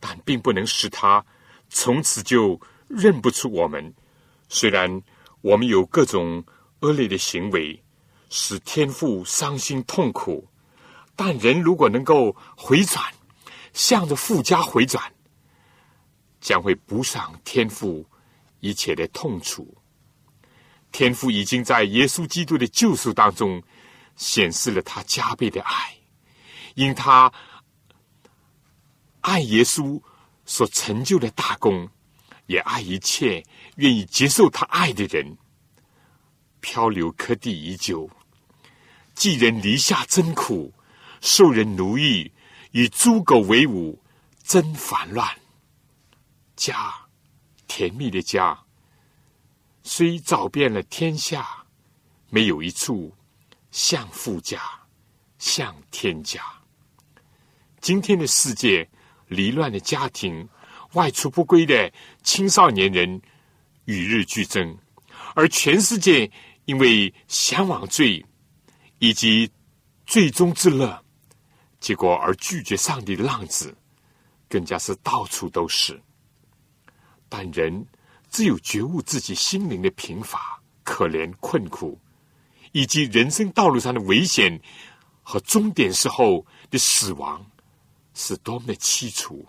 [0.00, 1.22] 但并不能使他
[1.68, 3.94] 从此就认不出我们。
[4.48, 5.02] 虽然
[5.42, 6.42] 我们有各种
[6.80, 7.84] 恶劣的行为，
[8.30, 10.48] 使天父伤心痛苦，
[11.14, 13.04] 但人如果能够回转，
[13.74, 15.12] 向着富家回转，
[16.40, 18.06] 将会补上天父
[18.60, 19.76] 一切的痛楚。
[20.96, 23.62] 天父已经在耶稣基督的救赎当中。
[24.16, 25.94] 显示了他加倍的爱，
[26.74, 27.30] 因他
[29.20, 30.00] 爱耶稣
[30.46, 31.86] 所成就的大功，
[32.46, 35.36] 也爱一切愿意接受他爱的人。
[36.62, 38.08] 漂流柯地已久，
[39.14, 40.72] 寄人篱下真苦，
[41.20, 42.32] 受人奴役，
[42.70, 44.02] 与猪狗为伍，
[44.42, 45.28] 真烦乱。
[46.56, 46.90] 家，
[47.68, 48.58] 甜蜜的家，
[49.88, 51.64] 虽找遍了天下，
[52.28, 53.14] 没有一处。
[53.70, 54.60] 像富家，
[55.38, 56.42] 像天家。
[57.80, 58.88] 今天的世界，
[59.28, 60.48] 离乱的家庭，
[60.94, 61.92] 外出不归的
[62.24, 63.22] 青少年人，
[63.84, 64.76] 与日俱增；
[65.36, 66.28] 而全世界
[66.64, 68.24] 因为向往罪
[68.98, 69.48] 以及
[70.04, 71.00] 最终之乐，
[71.78, 73.76] 结果而拒绝上帝的浪子，
[74.48, 76.02] 更加是到处都是。
[77.28, 77.86] 但人
[78.36, 81.98] 只有觉悟自己心灵的贫乏、可怜、困苦。
[82.72, 84.60] 以及人生道路上的危险
[85.22, 87.50] 和终点时候的死亡
[88.12, 89.48] 是多么的凄楚，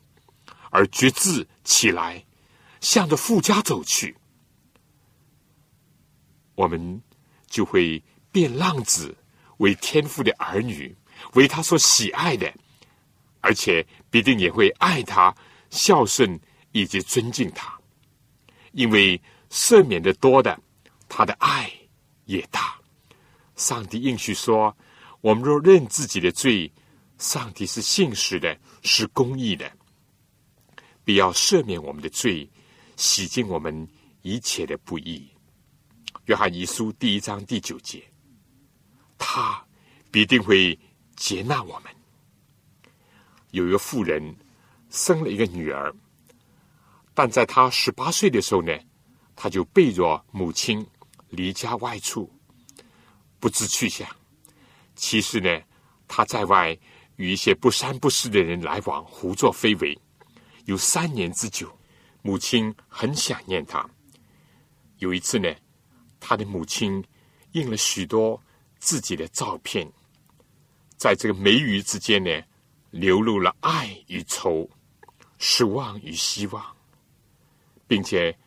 [0.70, 2.24] 而决志起来，
[2.80, 4.16] 向着富家走去，
[6.56, 7.02] 我们
[7.48, 9.14] 就会变浪子
[9.58, 10.96] 为天父的儿女，
[11.34, 12.54] 为他所喜爱的，
[13.42, 15.36] 而且必定也会爱他、
[15.70, 16.40] 孝顺
[16.72, 17.77] 以及尊敬他，
[18.78, 20.62] 因为赦免的多的，
[21.10, 21.68] 他的爱
[22.26, 22.80] 也大。
[23.56, 24.78] 上帝应许说
[25.20, 26.72] ：“我们若认自己的罪，
[27.18, 29.72] 上帝是信实的，是公义的，
[31.04, 32.48] 必要赦免我们的罪，
[32.96, 33.88] 洗净我们
[34.22, 35.28] 一切的不义。”
[36.26, 38.04] 约翰一书第一章第九节，
[39.18, 39.60] 他
[40.12, 40.78] 必定会
[41.16, 41.92] 接纳我们。
[43.50, 44.36] 有一个妇人
[44.92, 45.92] 生了一个女儿，
[47.18, 48.72] 但在他十八岁的时候呢，
[49.36, 50.86] 他就背着母亲
[51.30, 52.32] 离家外出。
[53.40, 54.08] 不知去向。
[54.96, 55.50] 其实呢，
[56.08, 56.78] 他在外
[57.16, 60.00] 与一些不三不四的人来往，胡作非为，
[60.66, 61.76] 有三年之久。
[62.22, 63.90] 母亲很想念他。
[65.00, 65.52] 有一次呢，
[66.20, 67.04] 他的母亲
[67.54, 68.40] 印了许多
[68.78, 69.92] 自己的照片，
[70.98, 72.30] 在这个眉宇之间呢，
[72.92, 74.70] 流露了爱与愁、
[75.40, 76.77] 失望与希望，
[77.88, 78.38] 并且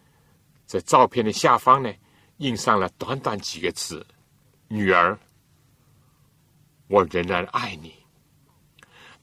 [0.66, 1.92] 在照片的下方呢，
[2.37, 4.07] 印上了短短几个字。
[4.68, 5.18] 女儿，
[6.87, 7.92] 我仍然爱你。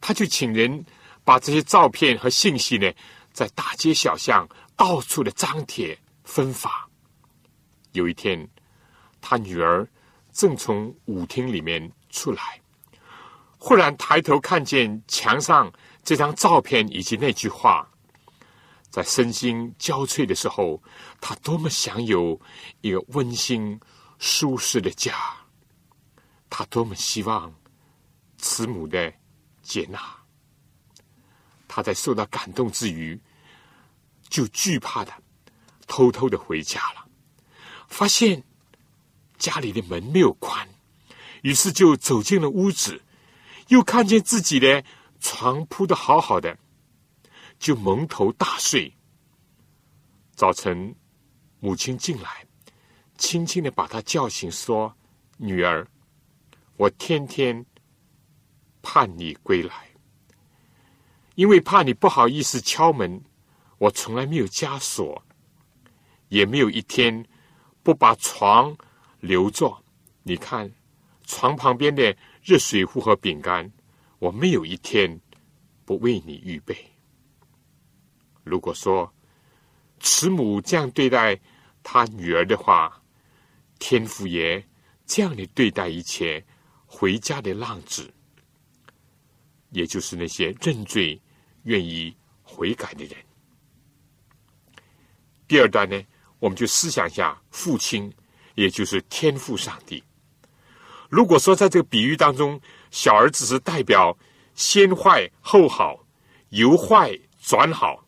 [0.02, 0.86] 他就请人
[1.24, 2.92] 把这些照片和信息呢，
[3.32, 6.88] 在大街小巷到处的张贴分发。
[7.94, 8.48] 有一天，
[9.22, 9.88] 他女儿
[10.32, 12.62] 正从舞厅里面出来，
[13.58, 15.72] 忽然抬头看见墙上
[16.04, 17.90] 这张照片以及那句话，
[18.98, 20.82] 在身心交瘁的时候，
[21.22, 22.42] 他多么想有
[22.82, 23.80] 一个温馨。
[24.18, 25.14] 舒适的家，
[26.50, 27.54] 他多么希望
[28.40, 29.14] 慈母的
[29.62, 30.00] 接纳。
[31.68, 33.22] 他在受到感动之余，
[34.28, 35.14] 就惧怕的
[35.86, 37.08] 偷偷的回家了。
[37.88, 38.44] 发现
[39.38, 40.68] 家里的门没有关，
[41.44, 43.04] 于是就走进了屋子，
[43.68, 44.84] 又看见自己的
[45.20, 46.58] 床铺的好好的，
[47.60, 48.94] 就蒙头大睡。
[50.36, 50.96] 早晨，
[51.60, 52.46] 母亲进来。
[53.18, 54.96] 轻轻的把他叫醒，说
[55.38, 55.88] ：“女儿，
[56.76, 57.66] 我天天
[58.84, 59.90] 盼你归来，
[61.34, 63.20] 因为怕你不好意思敲门，
[63.80, 65.24] 我从来没有加锁，
[66.30, 67.26] 也没有一天
[67.82, 68.78] 不把床
[69.20, 69.84] 留着。
[70.22, 70.72] 你看，
[71.26, 73.74] 床旁边的热水壶和饼干，
[74.20, 75.20] 我没有一天
[75.86, 76.78] 不为你预备。
[78.48, 79.14] 如果说
[80.00, 81.40] 慈母这样对待
[81.84, 83.02] 他女儿的话，”
[83.80, 84.66] 天父爷
[85.06, 86.44] 这样的对待一切
[86.88, 88.12] 回家的浪子，
[89.70, 91.22] 也就是那些认罪、
[91.64, 93.16] 愿意悔改的人。
[95.48, 96.04] 第二段呢，
[96.40, 98.12] 我们就思想一下父亲，
[98.56, 100.04] 也就是天父上帝。
[101.08, 104.18] 如果说在这个比喻当中，小儿子是代表
[104.56, 106.04] 先坏后好，
[106.50, 108.07] 由坏转好，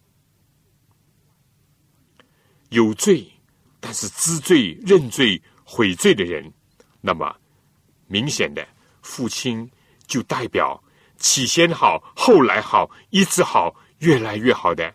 [2.69, 3.31] 有罪
[3.79, 6.51] 但是知罪、认罪、悔罪的人，
[7.01, 7.35] 那么
[8.07, 8.67] 明显的
[9.01, 9.69] 父亲
[10.07, 10.81] 就代表
[11.17, 14.93] 起先好，后来好，一直好，越来越好的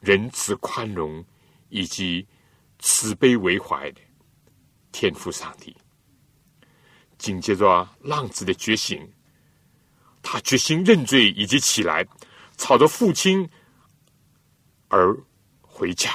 [0.00, 1.24] 仁慈、宽容
[1.68, 2.26] 以及
[2.78, 4.00] 慈悲为怀的
[4.92, 5.76] 天赋上帝。
[7.18, 9.08] 紧接着浪子的觉醒。
[10.28, 12.04] 他决心认罪，以及起来，
[12.56, 13.48] 朝着父亲
[14.88, 15.16] 而
[15.62, 16.10] 回家。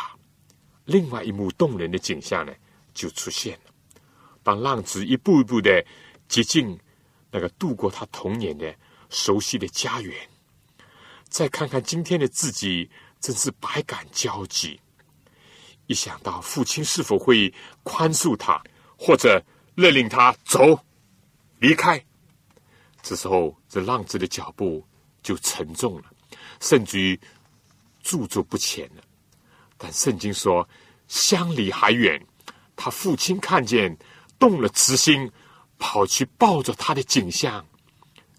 [0.85, 2.53] 另外一幕动人的景象呢，
[2.93, 3.71] 就出现了。
[4.43, 5.85] 当浪子一步一步的
[6.27, 6.79] 接近
[7.29, 8.75] 那个度过他童年的
[9.09, 10.15] 熟悉的家园，
[11.29, 14.79] 再看看今天的自己，真是百感交集。
[15.87, 17.53] 一想到父亲是否会
[17.83, 18.61] 宽恕他，
[18.97, 19.43] 或者
[19.75, 20.79] 勒令他走
[21.59, 22.03] 离开。
[23.01, 24.85] 这时候，这浪子的脚步
[25.21, 26.05] 就沉重了，
[26.59, 27.19] 甚至于
[28.01, 29.03] 驻足不前了。
[29.83, 30.67] 但圣经说，
[31.07, 32.23] 相离还远，
[32.75, 33.97] 他父亲看见，
[34.37, 35.27] 动了慈心，
[35.79, 37.65] 跑去抱着他的景象，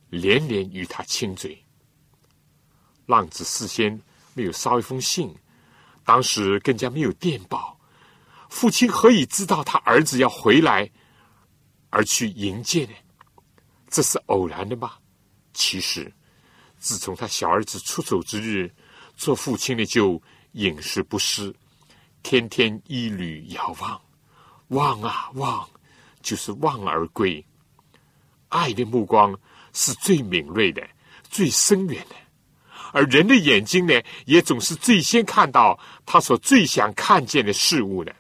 [0.08, 1.60] 连连与他亲嘴。
[3.06, 4.00] 浪子事先
[4.34, 5.34] 没有捎一封信，
[6.04, 7.76] 当时更加没有电报，
[8.48, 10.88] 父亲何以知道他儿子要回来
[11.90, 12.92] 而去迎接呢？
[13.90, 14.92] 这是偶然的吗？
[15.52, 16.14] 其实，
[16.78, 18.72] 自从他小儿子出走之日，
[19.16, 20.22] 做父亲的就
[20.52, 21.54] 饮食不思，
[22.22, 24.00] 天天一缕遥望，
[24.68, 25.68] 望啊望，
[26.20, 27.44] 就是望而归。
[28.48, 29.38] 爱的目光
[29.72, 30.86] 是最敏锐的、
[31.30, 32.14] 最深远的，
[32.92, 38.14] 而人的眼睛呢，也总是最先看到他所最想看见的事物的。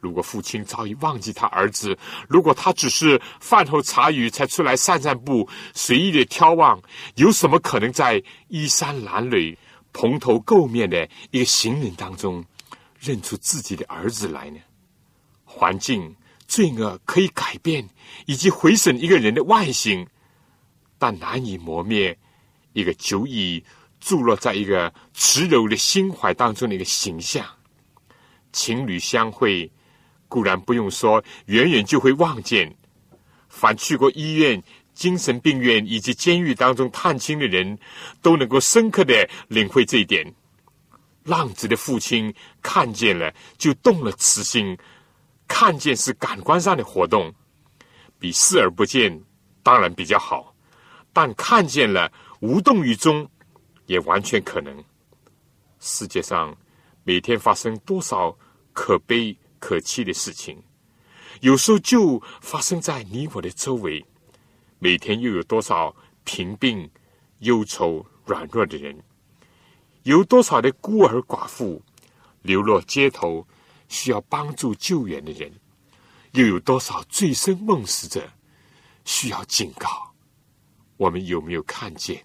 [0.00, 1.98] 如果父亲早已忘记他儿子，
[2.28, 6.80] 如果他只是饭后茶余才出来散散步，随意的眺望，
[7.16, 9.56] 有什么可能在衣衫褴褛、
[9.92, 12.44] 蓬头垢面的一个行人当中
[13.00, 14.58] 认出自己的儿子来呢？
[15.44, 16.14] 环境、
[16.46, 17.88] 罪恶可以改变
[18.26, 20.06] 以及毁损一个人的外形，
[20.98, 22.18] 但难以磨灭
[22.72, 23.64] 一个久已
[24.00, 27.44] 注落在一个持柔的心怀当中的一个形象。
[28.52, 29.70] 情侣相会。
[30.30, 32.76] 固然不用说，远远就会望见。
[33.48, 34.62] 凡去过医院、
[34.98, 37.78] 精神病院以及监狱当中探亲的人，
[38.20, 39.14] 都能够深刻的
[39.46, 40.34] 领会这一点。
[41.22, 44.76] 浪子的父亲看见了，就动了慈心。
[45.46, 47.32] 看见是感官上的活动，
[48.18, 49.22] 比视而不见
[49.62, 50.52] 当然比较好，
[51.12, 53.26] 但看见了无动于衷，
[53.86, 54.84] 也完全可能。
[55.78, 56.54] 世界上
[57.04, 58.36] 每天发生多少
[58.72, 59.36] 可悲？
[59.60, 60.62] 可气的事情，
[61.40, 64.04] 有时候就发生在你我的周围。
[64.80, 66.88] 每天又有多少贫病、
[67.40, 68.96] 忧愁、软弱的人？
[70.04, 71.82] 有多少的孤儿寡妇
[72.42, 73.46] 流落街头，
[73.88, 75.52] 需要帮助救援的人？
[76.32, 78.30] 又有多少醉生梦死者
[79.04, 80.14] 需要警告？
[80.96, 82.24] 我们有没有看见？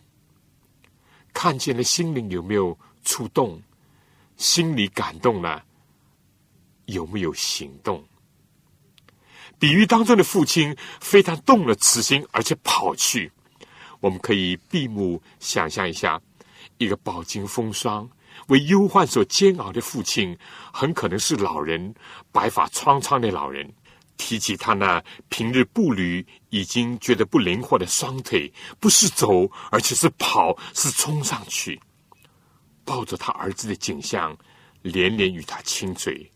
[1.34, 3.62] 看见了，心灵有没有触动？
[4.38, 5.66] 心里感动了？
[6.86, 8.04] 有没有行动？
[9.64, 13.32] 比喻当中的父亲非但动了慈心，而且跑去。
[14.02, 16.20] 我们可以闭目想象一下，
[16.80, 18.06] 一个饱经风霜、
[18.48, 20.38] 为忧患所煎熬的父亲，
[20.74, 21.96] 很可能是老人，
[22.30, 23.74] 白发苍苍的老人。
[24.18, 28.52] 提起他那平日步履已经觉得不灵活的双腿，
[28.82, 31.80] 不是走，而且是跑，是冲上去，
[32.84, 34.38] 抱着他儿子的景象，
[34.82, 36.30] 连连与他亲嘴。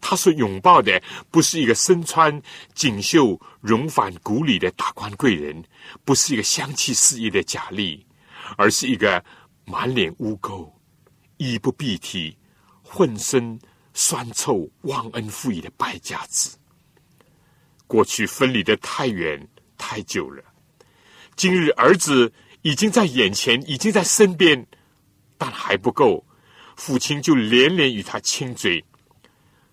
[0.00, 2.40] 他所拥抱的不是一个身穿
[2.74, 5.62] 锦绣、荣返古里的大官贵人，
[6.04, 8.06] 不是一个香气四溢的贾丽，
[8.56, 9.22] 而是一个
[9.64, 10.70] 满脸污垢、
[11.36, 12.36] 衣不蔽体、
[12.82, 13.58] 浑身
[13.92, 16.56] 酸臭、忘恩负义的败家子。
[17.86, 19.46] 过去分离的太远
[19.76, 20.42] 太久了，
[21.36, 22.32] 今日儿子
[22.62, 24.66] 已经在眼前，已经在身边，
[25.36, 26.24] 但还不够，
[26.76, 28.84] 父亲就连连与他亲嘴。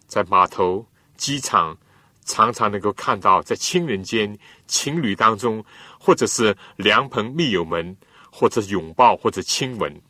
[0.07, 0.85] 在码头、
[1.17, 1.77] 机场，
[2.23, 4.37] 常常能够看到，在亲人间、
[4.67, 5.63] 情侣当中，
[5.99, 7.95] 或者是良朋密友们，
[8.31, 10.01] 或者拥抱，或者亲吻。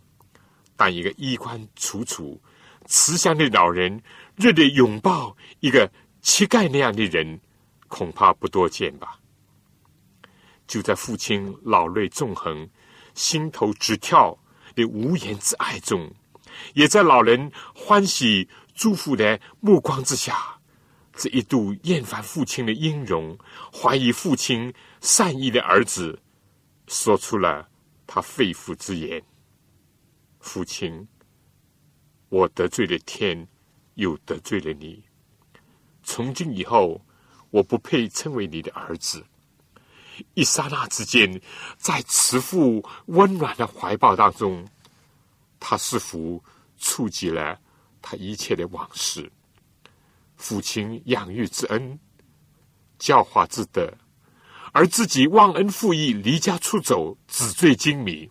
[0.75, 2.39] 但一个衣冠楚楚、
[2.85, 4.01] 慈祥的老人，
[4.35, 5.89] 热烈拥抱一个
[6.21, 7.39] 乞丐那样的人，
[7.87, 9.19] 恐怕不多见吧。
[10.67, 12.69] 就在父亲老泪纵横、
[13.13, 14.37] 心头直跳
[14.73, 16.11] 的无言之爱中，
[16.73, 18.47] 也在老人欢喜。
[18.75, 20.59] 祝福的目光之下，
[21.13, 23.37] 这一度厌烦父亲的音容，
[23.73, 26.19] 怀疑父亲善意的儿子，
[26.87, 27.69] 说出了
[28.05, 29.23] 他肺腑之言
[30.41, 31.07] ：“父亲，
[32.27, 33.47] 我得罪了天，
[33.93, 35.01] 又得罪了你。
[36.03, 37.01] 从今以后，
[37.51, 39.25] 我不配称为你的儿子。”
[40.33, 41.41] 一刹那之间，
[41.77, 44.67] 在慈父温暖的怀抱当中，
[45.59, 46.43] 他似乎
[46.77, 47.59] 触及了
[48.07, 49.31] 他一切的往事。
[50.37, 51.99] 父亲养育之恩、
[52.99, 53.91] 教化之德，
[54.73, 58.29] 而自己忘恩负义、离家出走、纸醉金迷，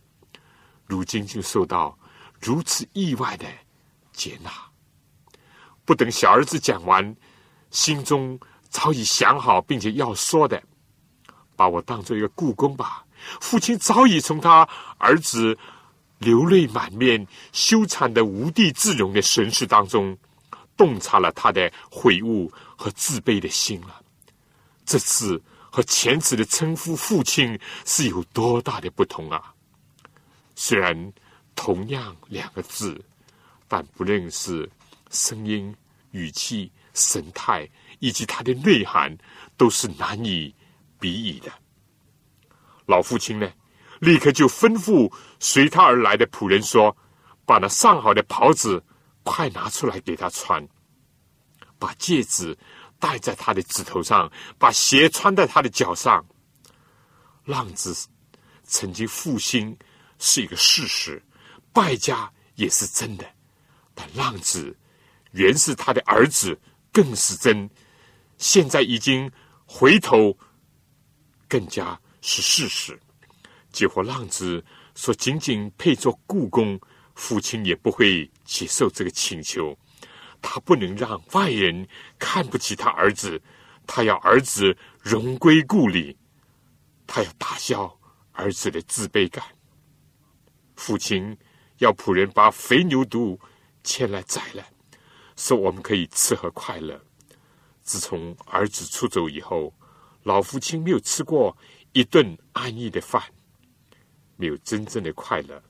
[0.87, 1.99] 如今就受到
[2.41, 3.47] 如此意外的
[4.13, 4.51] 接纳。
[5.85, 7.17] 不等小儿子讲完，
[7.71, 10.63] 心中早已想好并且要说的。
[11.57, 13.05] 把我当做一个故宫吧。
[13.41, 14.69] 父亲早已从他
[14.99, 15.57] 儿子
[16.25, 20.17] 流泪满面、羞惭的无地自容的神识当中，
[20.77, 24.03] 洞察了他的悔悟和自卑的心了。
[24.87, 29.55] 这次和前次的称呼父亲是有多大的不同啊！
[30.57, 31.13] 虽然
[31.55, 33.01] 同样两个字，
[33.69, 34.69] 但不论是
[35.11, 35.73] 声音、
[36.11, 37.69] 语气、神态
[38.01, 39.17] 以及它的内涵，
[39.57, 40.55] 都是难以。
[41.01, 41.53] 比拟的
[42.87, 43.53] 老父亲呢，
[44.05, 46.97] 立刻就吩咐随他而来的仆人说
[47.47, 48.83] ：“把那上好的袍子
[49.23, 50.69] 快拿出来给他穿，
[51.79, 52.57] 把戒指
[52.99, 56.25] 戴在他的指头上，把鞋穿在他的脚上。”
[57.45, 57.95] 浪子
[58.63, 59.77] 曾经负心
[60.19, 61.23] 是一个事实，
[61.73, 63.25] 败家也是真的，
[63.95, 64.77] 但浪子
[65.33, 66.61] 原是他的儿子，
[66.93, 67.69] 更是真。
[68.39, 69.31] 现在已经
[69.67, 70.37] 回头。
[71.47, 72.99] 更加是事实。
[73.75, 74.65] 结果浪子
[74.95, 76.81] 说：“仅仅配做故宫，
[77.17, 79.77] 父亲也不会接受这个请求。
[80.41, 81.85] 他不能让外人
[82.17, 83.43] 看不起他儿子，
[83.85, 86.17] 他要儿子荣归故里，
[87.05, 87.99] 他要打消
[88.31, 89.45] 儿子的自卑感。
[90.77, 91.37] 父亲
[91.79, 93.37] 要仆人把肥牛犊
[93.83, 94.65] 牵来宰了，
[95.35, 97.03] 说我们可以吃喝快乐。
[97.83, 99.75] 自从儿子出走以后。”
[100.25, 101.55] 老父亲没有吃过
[101.93, 103.23] 一顿安逸的饭，
[104.47, 105.63] 有真正的快乐。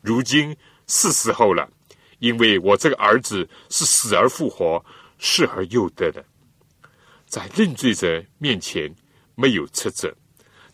[0.00, 0.56] 如今
[0.86, 1.68] 是时候了，
[2.18, 4.84] 因为我这个儿子是死而复活、
[5.18, 6.24] 失而又得的，
[7.26, 8.94] 在认罪者面前
[9.34, 10.14] 没有斥责，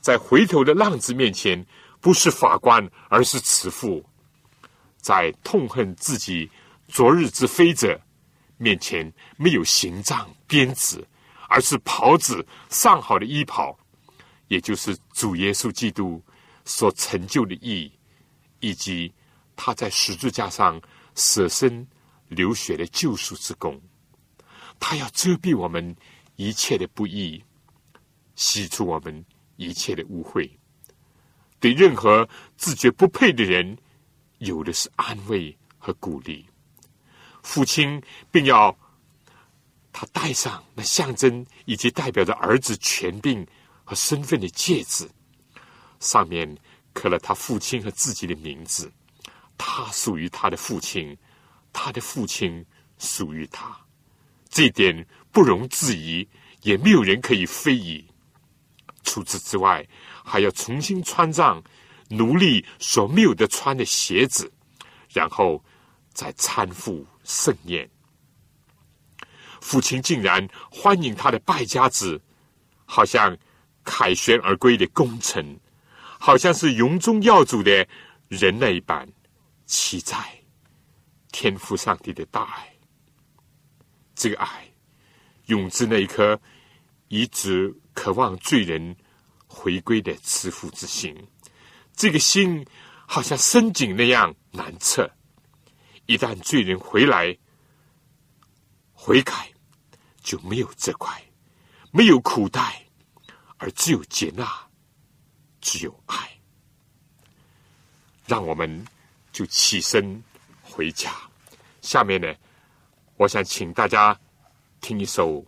[0.01, 1.65] 在回头的浪子面前
[2.01, 4.03] 不是法官，而是慈父；
[4.99, 6.51] 在痛恨自己
[6.89, 8.01] 昨日之非者
[8.59, 11.07] 面前没有刑杖鞭子。
[11.55, 13.79] 而是袍子上好的衣袍，
[14.49, 16.19] 也就是主耶稣基督
[16.65, 17.93] 所成就的意义，
[18.61, 19.13] 以及
[19.57, 20.81] 他在十字架上
[21.15, 21.87] 舍身
[22.29, 23.81] 流血的救赎之功。
[24.81, 25.95] 他要遮蔽我们
[26.37, 27.43] 一切的不义，
[28.35, 29.25] 洗除我们
[29.57, 30.51] 一切的污秽。
[31.61, 33.79] 对任何自觉不配的人，
[34.39, 36.47] 有的是安慰和鼓励。
[37.43, 38.77] 父亲并要。
[39.95, 43.47] 他戴上那象征以及代表着儿子权柄
[43.85, 45.07] 和身份的戒指，
[46.03, 46.55] 上面
[46.93, 48.93] 刻了他父亲和自己的名字。
[49.57, 51.17] 他属于他的父亲，
[51.73, 52.63] 他的父亲
[52.99, 53.75] 属于他。
[54.51, 56.29] 这点不容置疑，
[56.63, 58.05] 也没有人可以非议。
[59.05, 59.87] 除此之外，
[60.25, 61.63] 还要重新穿上
[62.09, 64.53] 奴隶所没有的穿的鞋子，
[65.11, 65.63] 然后
[66.13, 67.89] 再参赴盛宴。
[69.61, 72.21] 父亲竟然欢迎他的败家子，
[72.85, 73.37] 好像
[73.85, 75.59] 凯旋而归的功臣，
[76.25, 77.85] 好像是荣中耀祖的
[78.29, 79.05] 人那一般，
[79.67, 80.17] 期在
[81.33, 82.73] 天父上帝的大爱。
[84.15, 84.73] 这个爱，
[85.47, 86.41] 永志那一颗
[87.09, 88.97] 一直渴望罪人
[89.49, 91.13] 回归的慈父之心，
[91.97, 92.65] 这个心
[93.05, 95.11] 好像深井那样难测。
[96.07, 97.37] 一旦罪人回来，
[98.93, 99.35] 悔改。
[100.23, 101.21] 就没有这块，
[101.91, 102.87] 没有苦待，
[103.57, 104.49] 而只有接纳，
[105.63, 106.15] 只有爱。
[108.27, 108.85] 让我们
[109.33, 110.23] 就起身
[110.63, 111.11] 回家。
[111.81, 112.33] 下面呢，
[113.17, 114.19] 我想请大家
[114.81, 115.45] 听一首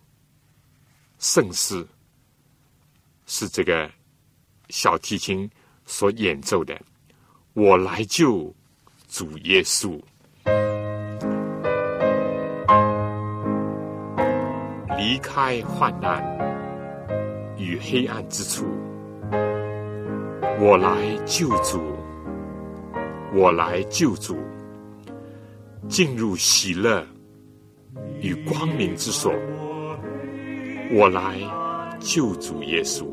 [1.18, 1.86] 圣诗，
[3.26, 3.90] 是这个
[4.70, 5.50] 小提琴
[5.86, 6.80] 所演奏的。
[7.52, 8.54] 我来救
[9.08, 10.02] 主耶稣。
[14.98, 16.22] 离开患难
[17.56, 18.66] 与黑暗之处，
[20.60, 21.80] 我来救主，
[23.34, 24.36] 我来救主，
[25.88, 27.04] 进入喜乐
[28.20, 29.32] 与光明之所，
[30.92, 31.38] 我来
[31.98, 33.06] 救主耶稣。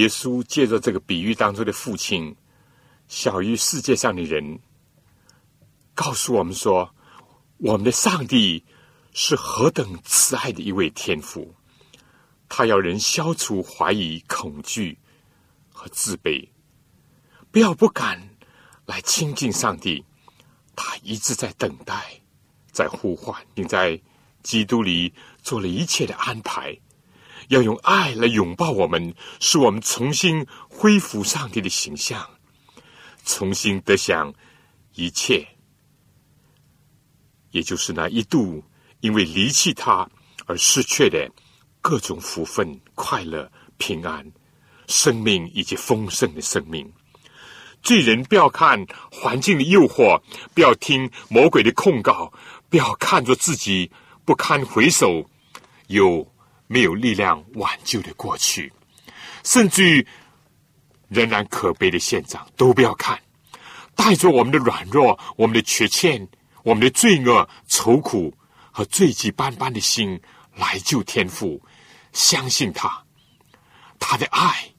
[0.00, 2.34] 耶稣借着这个比喻当中的父亲，
[3.06, 4.58] 小于世界上的人，
[5.94, 6.94] 告诉我们说，
[7.58, 8.64] 我们的上帝
[9.12, 11.54] 是何等慈爱的一位天父，
[12.48, 14.98] 他要人消除怀疑、恐惧
[15.70, 16.48] 和自卑，
[17.50, 18.30] 不要不敢
[18.86, 20.02] 来亲近上帝。
[20.74, 22.22] 他一直在等待，
[22.72, 24.00] 在呼唤，并在
[24.42, 26.74] 基督里做了一切的安排。
[27.50, 32.24] 要用爱来拥抱我们，使我们重新恢复上帝的形象，
[33.24, 34.32] 重新得享
[34.94, 35.44] 一切，
[37.50, 38.62] 也就是那一度
[39.00, 40.08] 因为离弃他
[40.46, 41.28] 而失去的
[41.80, 44.24] 各种福分、快乐、平安、
[44.86, 46.88] 生命以及丰盛的生命。
[47.82, 50.22] 罪人不要看环境的诱惑，
[50.54, 52.32] 不要听魔鬼的控告，
[52.68, 53.90] 不要看着自己
[54.24, 55.28] 不堪回首，
[55.88, 56.29] 有。
[56.72, 58.72] 没有力量挽救的过去，
[59.42, 60.06] 甚至于
[61.08, 63.20] 仍然可悲的现状，都不要看。
[63.96, 66.24] 带着我们的软弱、我们的缺欠、
[66.62, 68.32] 我们的罪恶、愁苦
[68.70, 70.16] 和罪迹斑斑的心
[70.54, 71.60] 来救天父，
[72.12, 73.04] 相信他，
[73.98, 74.72] 他的爱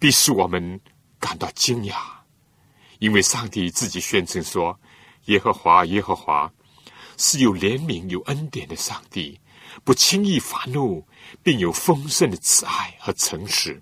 [0.00, 0.80] 必使我们
[1.20, 1.94] 感到惊讶，
[2.98, 4.76] 因为上帝自己宣称说
[5.26, 6.52] ：“耶和华，耶和华
[7.16, 9.38] 是有怜悯、有恩典的上帝。”
[9.86, 11.06] 不轻易发怒，
[11.44, 13.80] 并有丰盛的慈爱和诚实，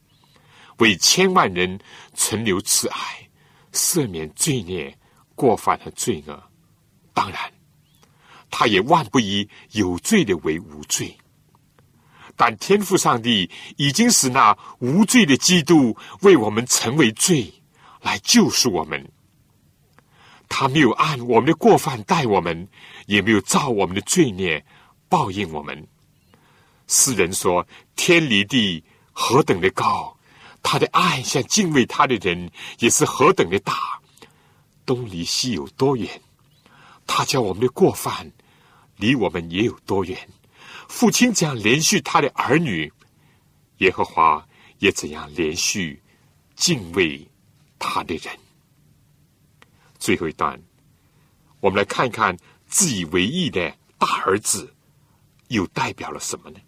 [0.77, 1.81] 为千万人
[2.13, 3.27] 存留慈爱，
[3.73, 4.95] 赦免罪孽、
[5.35, 6.43] 过犯和罪恶。
[7.15, 7.39] 当然，
[8.51, 11.17] 他也万不以有罪的为无罪。
[12.37, 17.51] 但天父上帝已经使那无罪的基督为我们成为罪，
[18.03, 19.11] 来救赎我们。
[20.51, 22.69] 他没有按我们的过犯待我们，
[23.07, 24.63] 也没有照我们的罪孽。
[25.09, 25.89] 报应我们。
[26.87, 27.67] 诗人说
[27.97, 30.17] ：“天离地何等的高，
[30.63, 33.75] 他的爱像敬畏他的人也是何等的大。
[34.85, 36.21] 东离西有多远？
[37.07, 38.31] 他叫我们的过犯
[38.97, 40.29] 离我们也有多远？
[40.89, 42.93] 父亲怎样连续他的儿女，
[43.79, 44.47] 耶和华
[44.79, 46.03] 也怎样连续
[46.55, 47.27] 敬畏
[47.79, 48.39] 他的人。”
[49.99, 50.61] 最后一段，
[51.61, 52.37] 我们来看一看
[52.69, 54.71] 自以为意的大儿子。
[55.49, 56.59] 又代表了什么呢？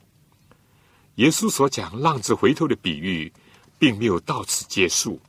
[1.16, 3.32] 耶稣所讲浪子回头的比喻，
[3.78, 5.20] 并没有到此结束。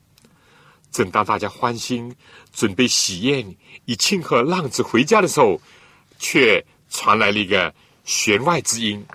[0.91, 2.13] 正当大家欢欣
[2.53, 5.61] 准备喜宴以庆贺浪子回家的时候，
[6.17, 7.73] 却传来了一个
[8.03, 9.05] 弦外之音，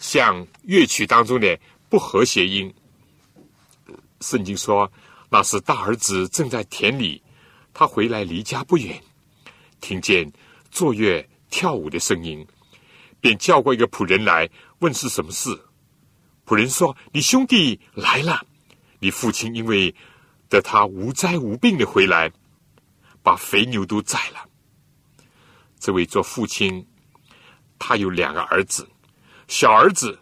[0.00, 1.58] 像乐曲当中的
[1.88, 2.72] 不和谐音。
[4.20, 4.90] 圣经说，
[5.28, 7.22] 那是大儿子正在田里，
[7.72, 9.02] 他回来离家不远，
[9.80, 10.30] 听见
[10.70, 12.46] 坐乐跳舞的声音。
[13.20, 14.48] 便叫过一个仆人来
[14.80, 15.58] 问是什么事。
[16.44, 18.44] 仆人说：“你兄弟来了，
[18.98, 19.94] 你父亲因为
[20.48, 22.32] 得他无灾无病的回来，
[23.22, 24.48] 把肥牛都宰了。”
[25.78, 26.86] 这位做父亲，
[27.78, 28.88] 他有两个儿子，
[29.48, 30.18] 小儿子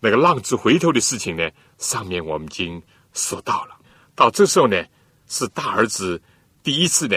[0.00, 2.82] 那个浪子回头的事情呢，上面我们已经
[3.12, 3.76] 说到了。
[4.14, 4.84] 到这时候呢，
[5.28, 6.20] 是大儿子
[6.62, 7.16] 第一次呢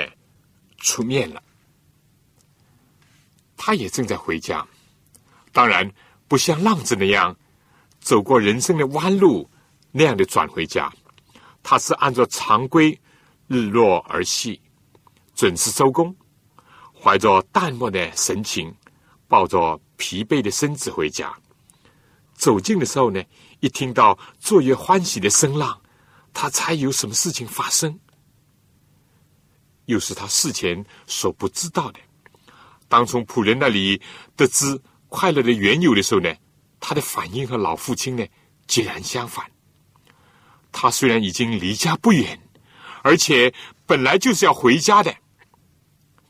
[0.78, 1.42] 出面了。
[3.58, 4.68] 他也正在回家。
[5.52, 5.90] 当然，
[6.28, 7.36] 不像浪子那样
[8.04, 9.50] 走过人生的弯路
[9.92, 10.92] 那样的转回家，
[11.64, 13.00] 他是按照常规
[13.48, 14.62] 日落而息，
[15.34, 16.14] 准时收工，
[16.94, 18.76] 怀着淡漠的神情，
[19.28, 21.34] 抱着疲惫的身子回家。
[22.34, 23.24] 走近的时候呢，
[23.62, 25.82] 一听到作业欢喜的声浪，
[26.34, 27.98] 他猜有什么事情发生，
[29.86, 32.00] 又是他事前所不知道的。
[32.90, 34.02] 当从仆人那里
[34.36, 34.78] 得知
[35.08, 36.34] 快乐的缘由的时候呢，
[36.86, 38.28] 他的反应和老父亲呢
[38.68, 39.50] 截然相反。
[40.70, 42.38] 他虽然已经离家不远，
[43.04, 43.54] 而且
[43.86, 45.16] 本来就是要回家的，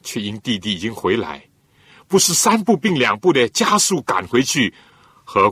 [0.03, 1.43] 却因弟弟已经回来，
[2.07, 4.71] 不是三步并两步的加速赶回去
[5.23, 5.51] 和。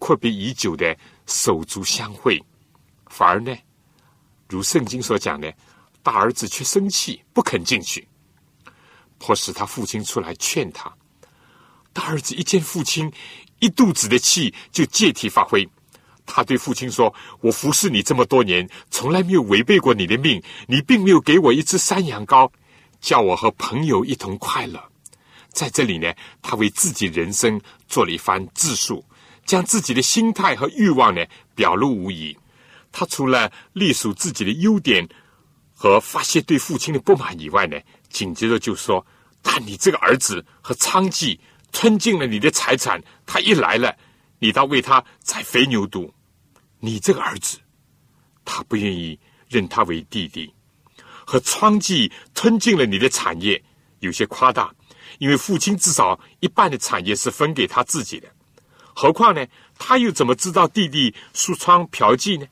[0.00, 0.96] 阔别已久的
[1.26, 2.40] 手足相会，
[3.08, 3.52] 反而呢，
[4.48, 5.52] 如圣经所讲的，
[6.04, 8.06] 大儿子却生气，不肯进去，
[9.18, 10.96] 迫使他父亲出来劝他。
[11.92, 13.12] 大儿子一见父亲
[13.60, 15.68] 一肚子的气，就借题发挥。
[16.26, 20.42] 他对父亲说：“我服侍你这么多年，从来没有违背过你的命。
[20.66, 22.50] 你并没有给我一只山羊羔，
[23.00, 24.82] 叫我和朋友一同快乐。”
[25.50, 29.04] 在这里呢，他为自己人生做了一番自述。
[29.46, 32.36] 将自己的心态和欲望呢表露无遗。
[32.92, 35.08] 他除了隶属自己的优点
[35.72, 37.78] 和发泄对父亲的不满以外呢，
[38.10, 39.06] 紧接着就说
[39.40, 41.38] ：“但你这个儿子和娼妓
[41.72, 43.96] 吞尽了你的财产，他一来了，
[44.38, 46.10] 你倒为他宰肥牛犊。
[46.80, 47.58] 你这个儿子，
[48.44, 50.52] 他不愿意认他为弟弟，
[51.26, 53.62] 和娼妓吞尽了你的产业，
[54.00, 54.72] 有些夸大，
[55.18, 58.28] 因为父亲至少一半的产业是分给他自己的。”
[58.94, 59.46] 何况呢？
[59.78, 62.46] 他又怎么知道弟弟梳窗嫖妓呢？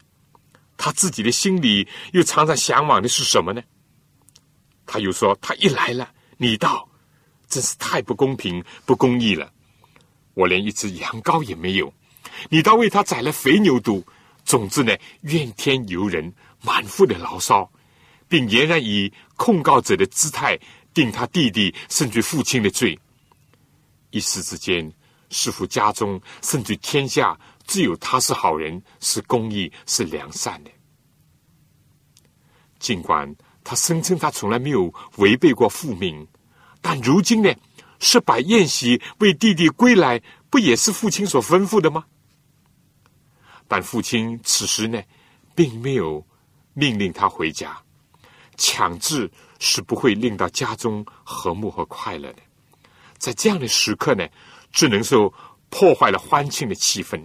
[0.77, 3.61] 他自己的心里又常常向往的是什么呢？
[4.87, 6.89] 他又说：“他一来了，你到，
[7.49, 9.53] 真是太不公平、不公义了。
[10.35, 11.93] 我连一只羊羔也没有，
[12.51, 14.03] 你倒为他宰了肥牛犊。
[14.45, 16.33] 总之呢，怨天尤人，
[16.63, 17.71] 满腹的牢骚，
[18.29, 20.59] 并俨然以控告者的姿态
[20.95, 22.99] 定他弟弟甚至父亲的罪。
[24.11, 24.93] 一时之间。”
[25.29, 27.37] 师傅家中，甚至天下，
[27.67, 30.71] 只有他是好人，是公义，是良善的。
[32.79, 33.35] 尽管
[33.65, 36.25] 他声称他从来没有违背过父命，
[36.89, 37.53] 但如今呢，
[37.99, 42.05] 是摆宴席为弟弟归来，不也是父亲所吩咐的吗？
[43.67, 45.03] 但父亲此时呢，
[45.53, 46.25] 并没有
[46.75, 47.77] 命令他回家，
[48.57, 49.29] 强制
[49.59, 52.39] 是不会令到家中和睦和快乐的。
[53.19, 54.25] 在这样的时刻呢？
[54.71, 55.35] 只能说
[55.69, 57.21] 破坏了欢庆的气氛。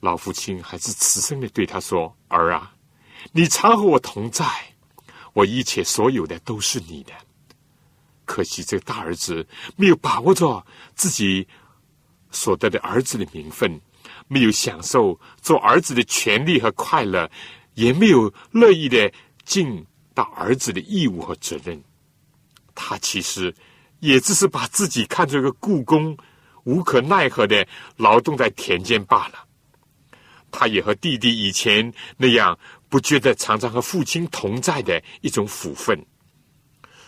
[0.00, 2.74] 老父亲还是慈声的对他说：“儿啊，
[3.30, 4.44] 你常和我同在，
[5.32, 7.12] 我一切所有的都是你的。
[8.24, 9.46] 可惜这个大儿子
[9.76, 10.64] 没有把握着
[10.94, 11.46] 自己
[12.30, 13.80] 所得的儿子的名分，
[14.28, 17.30] 没有享受做儿子的权利和快乐，
[17.74, 19.12] 也没有乐意的
[19.44, 21.82] 尽到儿子的义务和责任。
[22.74, 23.54] 他其实……”
[24.02, 26.16] 也只是把自己看作一个故宫，
[26.64, 27.64] 无可奈何的
[27.96, 29.46] 劳动在田间罢了。
[30.50, 32.58] 他也和弟弟以前那样，
[32.88, 36.04] 不觉得常常和父亲同在的一种福分，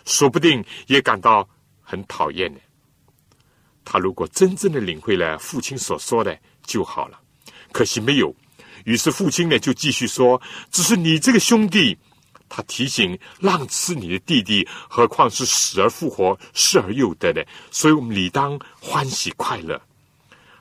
[0.05, 1.48] 说不定也感到
[1.82, 2.59] 很讨厌呢。
[3.84, 7.20] 他如果真正的领会了父亲所说的就好了，
[7.72, 8.34] 可惜没有。
[8.84, 10.40] 于是父亲呢就继续说
[10.70, 11.96] ：“只是你这个兄弟。”
[12.48, 19.80] 他提醒浪吃你的弟弟，何况是死而复活、失而又得的，所以我们理当欢喜快乐。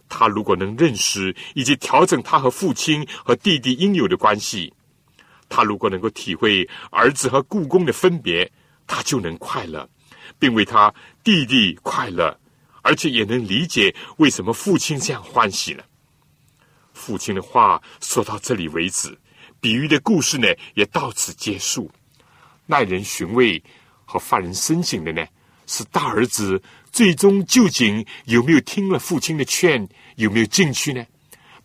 [0.10, 4.74] 他如果能认识以及调整他和父亲和弟弟应有的关系，
[5.50, 8.50] 他如果能够体会儿子和故宫的分别，
[8.88, 9.90] 他就能快乐，
[10.40, 12.40] 并为他弟弟快乐，
[12.82, 15.84] 而且也能理解为什么父亲这样欢喜呢。
[16.94, 19.18] 父亲的话说到这里为止。
[19.60, 21.90] 比喻的故事呢，也到此结束。
[22.66, 23.64] 耐人寻味
[24.04, 25.26] 和发人深省的呢，
[25.68, 26.62] 是大儿子
[26.92, 31.06] 最终究竟有没有听了父亲的劝，有没有进去呢？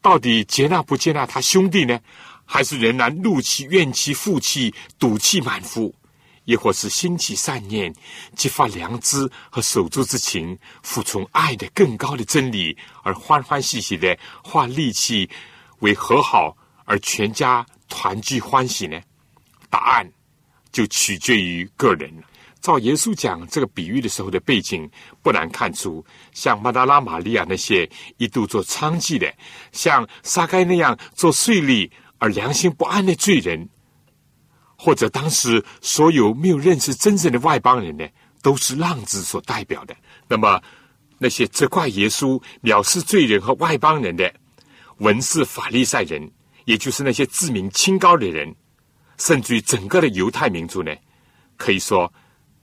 [0.01, 1.99] 到底接纳不接纳他兄弟呢？
[2.45, 5.95] 还是仍然怒气、怨气、负气、赌气满腹？
[6.49, 7.95] 亦或是兴起善念，
[8.35, 15.29] 激发良知和守住之情，服从爱的更高的真理，而欢欢喜喜的化戾气
[15.81, 17.65] 为和好，而全家。
[17.91, 19.01] 团聚欢喜呢？
[19.71, 20.07] 答案
[20.71, 22.13] 就取决于个人。
[22.61, 24.87] 照耶稣讲这个比喻的时候的背景，
[25.23, 27.89] 不难看出，像马达拉玛利亚那些
[28.19, 29.33] 一度做娼妓的，
[29.73, 33.67] 像撒该那样做税吏而良心不安的罪人，
[34.81, 38.07] 或者当时所有没有认识真正的外邦人呢，
[38.41, 39.97] 都是浪子所代表的。
[40.29, 40.63] 那么，
[41.19, 44.33] 那些责怪耶稣、藐视罪人和外邦人的
[44.99, 46.31] 文士、法利赛人，
[46.65, 48.55] 也就是那些自命清高的人，
[49.19, 50.95] 甚至于整个的犹太民族呢，
[51.57, 52.13] 可以说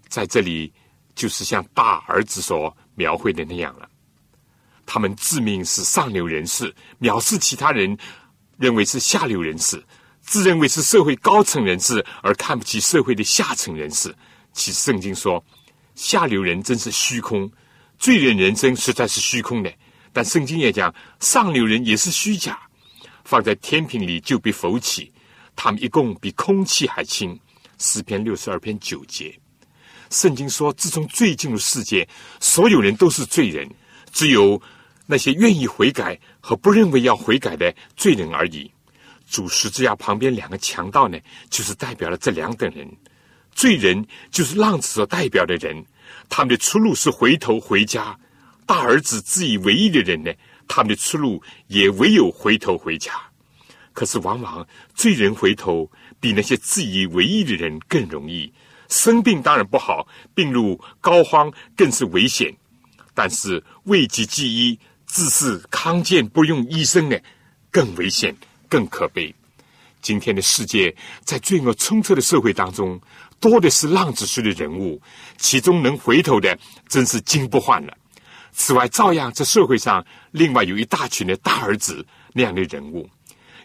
[0.07, 0.71] 在这里
[1.15, 3.89] 就是像大儿子所描绘的那样了。
[4.85, 7.97] 他们自命是上流人士，藐视其他人，
[8.57, 9.83] 认为是下流人士，
[10.25, 14.13] 自认为是社会高层人士，而看不起社会的下层人士。
[14.53, 15.43] 其实圣经说，
[15.93, 17.49] 下流人真是虚空。
[17.97, 19.71] 罪人人生实在是虚空的，
[20.11, 22.59] 但圣经也讲上流人也是虚假，
[23.23, 25.11] 放在天平里就被浮起，
[25.55, 27.39] 他们一共比空气还轻。
[27.77, 29.37] 诗篇六十二篇九节，
[30.09, 32.07] 圣经说，自从罪进入世界，
[32.39, 33.69] 所有人都是罪人，
[34.13, 34.61] 只有
[35.05, 38.71] 那些愿意悔改和不认为要悔改的罪人而已。
[39.35, 41.19] 主十字架旁边两个强盗呢，
[41.49, 42.89] 就是代表了这两等人，
[43.51, 45.85] 罪人就是浪子所代表的人。
[46.29, 48.17] 他们的出路是回头回家，
[48.65, 50.31] 大儿子自以为意的人呢？
[50.69, 53.11] 他们的出路也唯有回头回家。
[53.91, 58.49] 可是，往往罪人回头比那些自以为意的人更容易。
[58.87, 62.55] 生病当然不好，病入膏肓更是危险。
[63.13, 67.17] 但是，讳疾忌医、自恃康健不用医生呢，
[67.69, 68.33] 更危险、
[68.69, 69.33] 更可悲。
[70.01, 72.99] 今天的世界在罪恶充斥的社会当中。
[73.37, 74.99] 多的是浪子式的人物，
[75.37, 76.57] 其中能回头的
[76.87, 77.95] 真是金不换了。
[78.53, 82.03] 此外，照样在社会上，另外有一大群的大儿子
[82.33, 83.07] 那样的人物。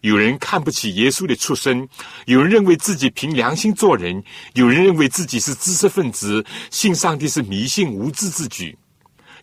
[0.02, 1.88] 有人看不起耶稣的出身，
[2.26, 4.22] 有人认为自己凭良心做人，
[4.54, 8.76] 有人认为自己是知识分子，信上帝是迷信无知之举。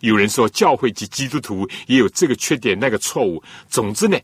[0.00, 3.42] 有人说教会及基督徒也有这个缺点那个错误。
[3.68, 4.16] 总之呢，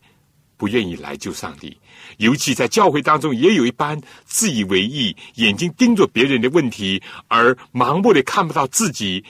[0.57, 1.77] 不愿意来救上帝。
[2.17, 9.23] 尤其在教会当中，也有一般自以为意、眼睛盯着别人的问题，而盲目的看不到自己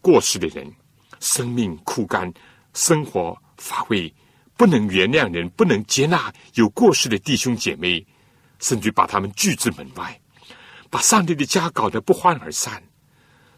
[0.00, 0.72] 过失的人，
[1.20, 2.32] 生命枯干，
[2.74, 4.12] 生活乏味，
[4.56, 8.04] 不能原谅人，不能接纳有过失的弟兄姐妹，
[8.58, 10.20] 甚至把他们拒之门外，
[10.90, 12.82] 把上帝的家搞得不欢而散。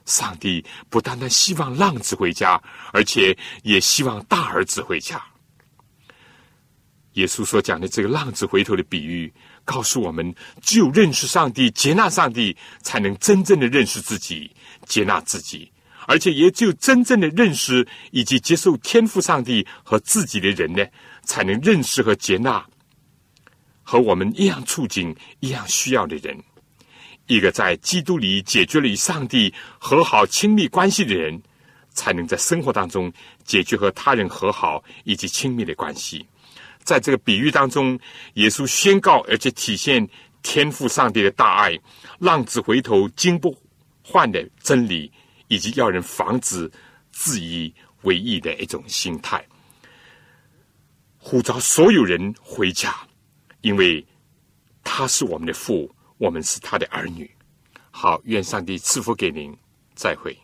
[0.04, 2.62] 上帝不单单希望浪子回家，
[2.92, 5.22] 而且也希望大儿子回家。
[7.14, 9.32] 耶稣所讲的这个浪子回头的比喻，
[9.64, 14.50] 告诉我们：只有认识上帝、接纳上帝，才能真正的认识自己、
[14.86, 15.70] 接纳自己；
[16.06, 20.84] 而且也只有真正的认识以及接受天赋上帝和自己的人呢，
[21.22, 22.64] 才能认识和接纳
[23.82, 26.36] 和我们一样处境、一样需要的人。
[27.26, 31.40] 一个在基督里解决了与上帝和好亲密关系的人，
[31.90, 33.10] 才能在生活当中
[33.44, 36.26] 解决和他人和好以及亲密的关系。
[36.84, 37.98] 在这个比喻当中，
[38.34, 40.06] 耶稣宣告而且体现
[40.42, 41.76] 天赋上帝的大爱，
[42.18, 43.56] 浪子回头金不
[44.02, 45.10] 换的真理，
[45.48, 46.70] 以及要人防止
[47.10, 47.72] 自以
[48.02, 49.42] 为意的一种心态，
[51.16, 52.94] 呼召所有人回家，
[53.62, 54.06] 因为
[54.82, 57.30] 他是我们的父，我们是他的儿女。
[57.90, 59.56] 好，愿上帝赐福给您，
[59.94, 60.36] 再会。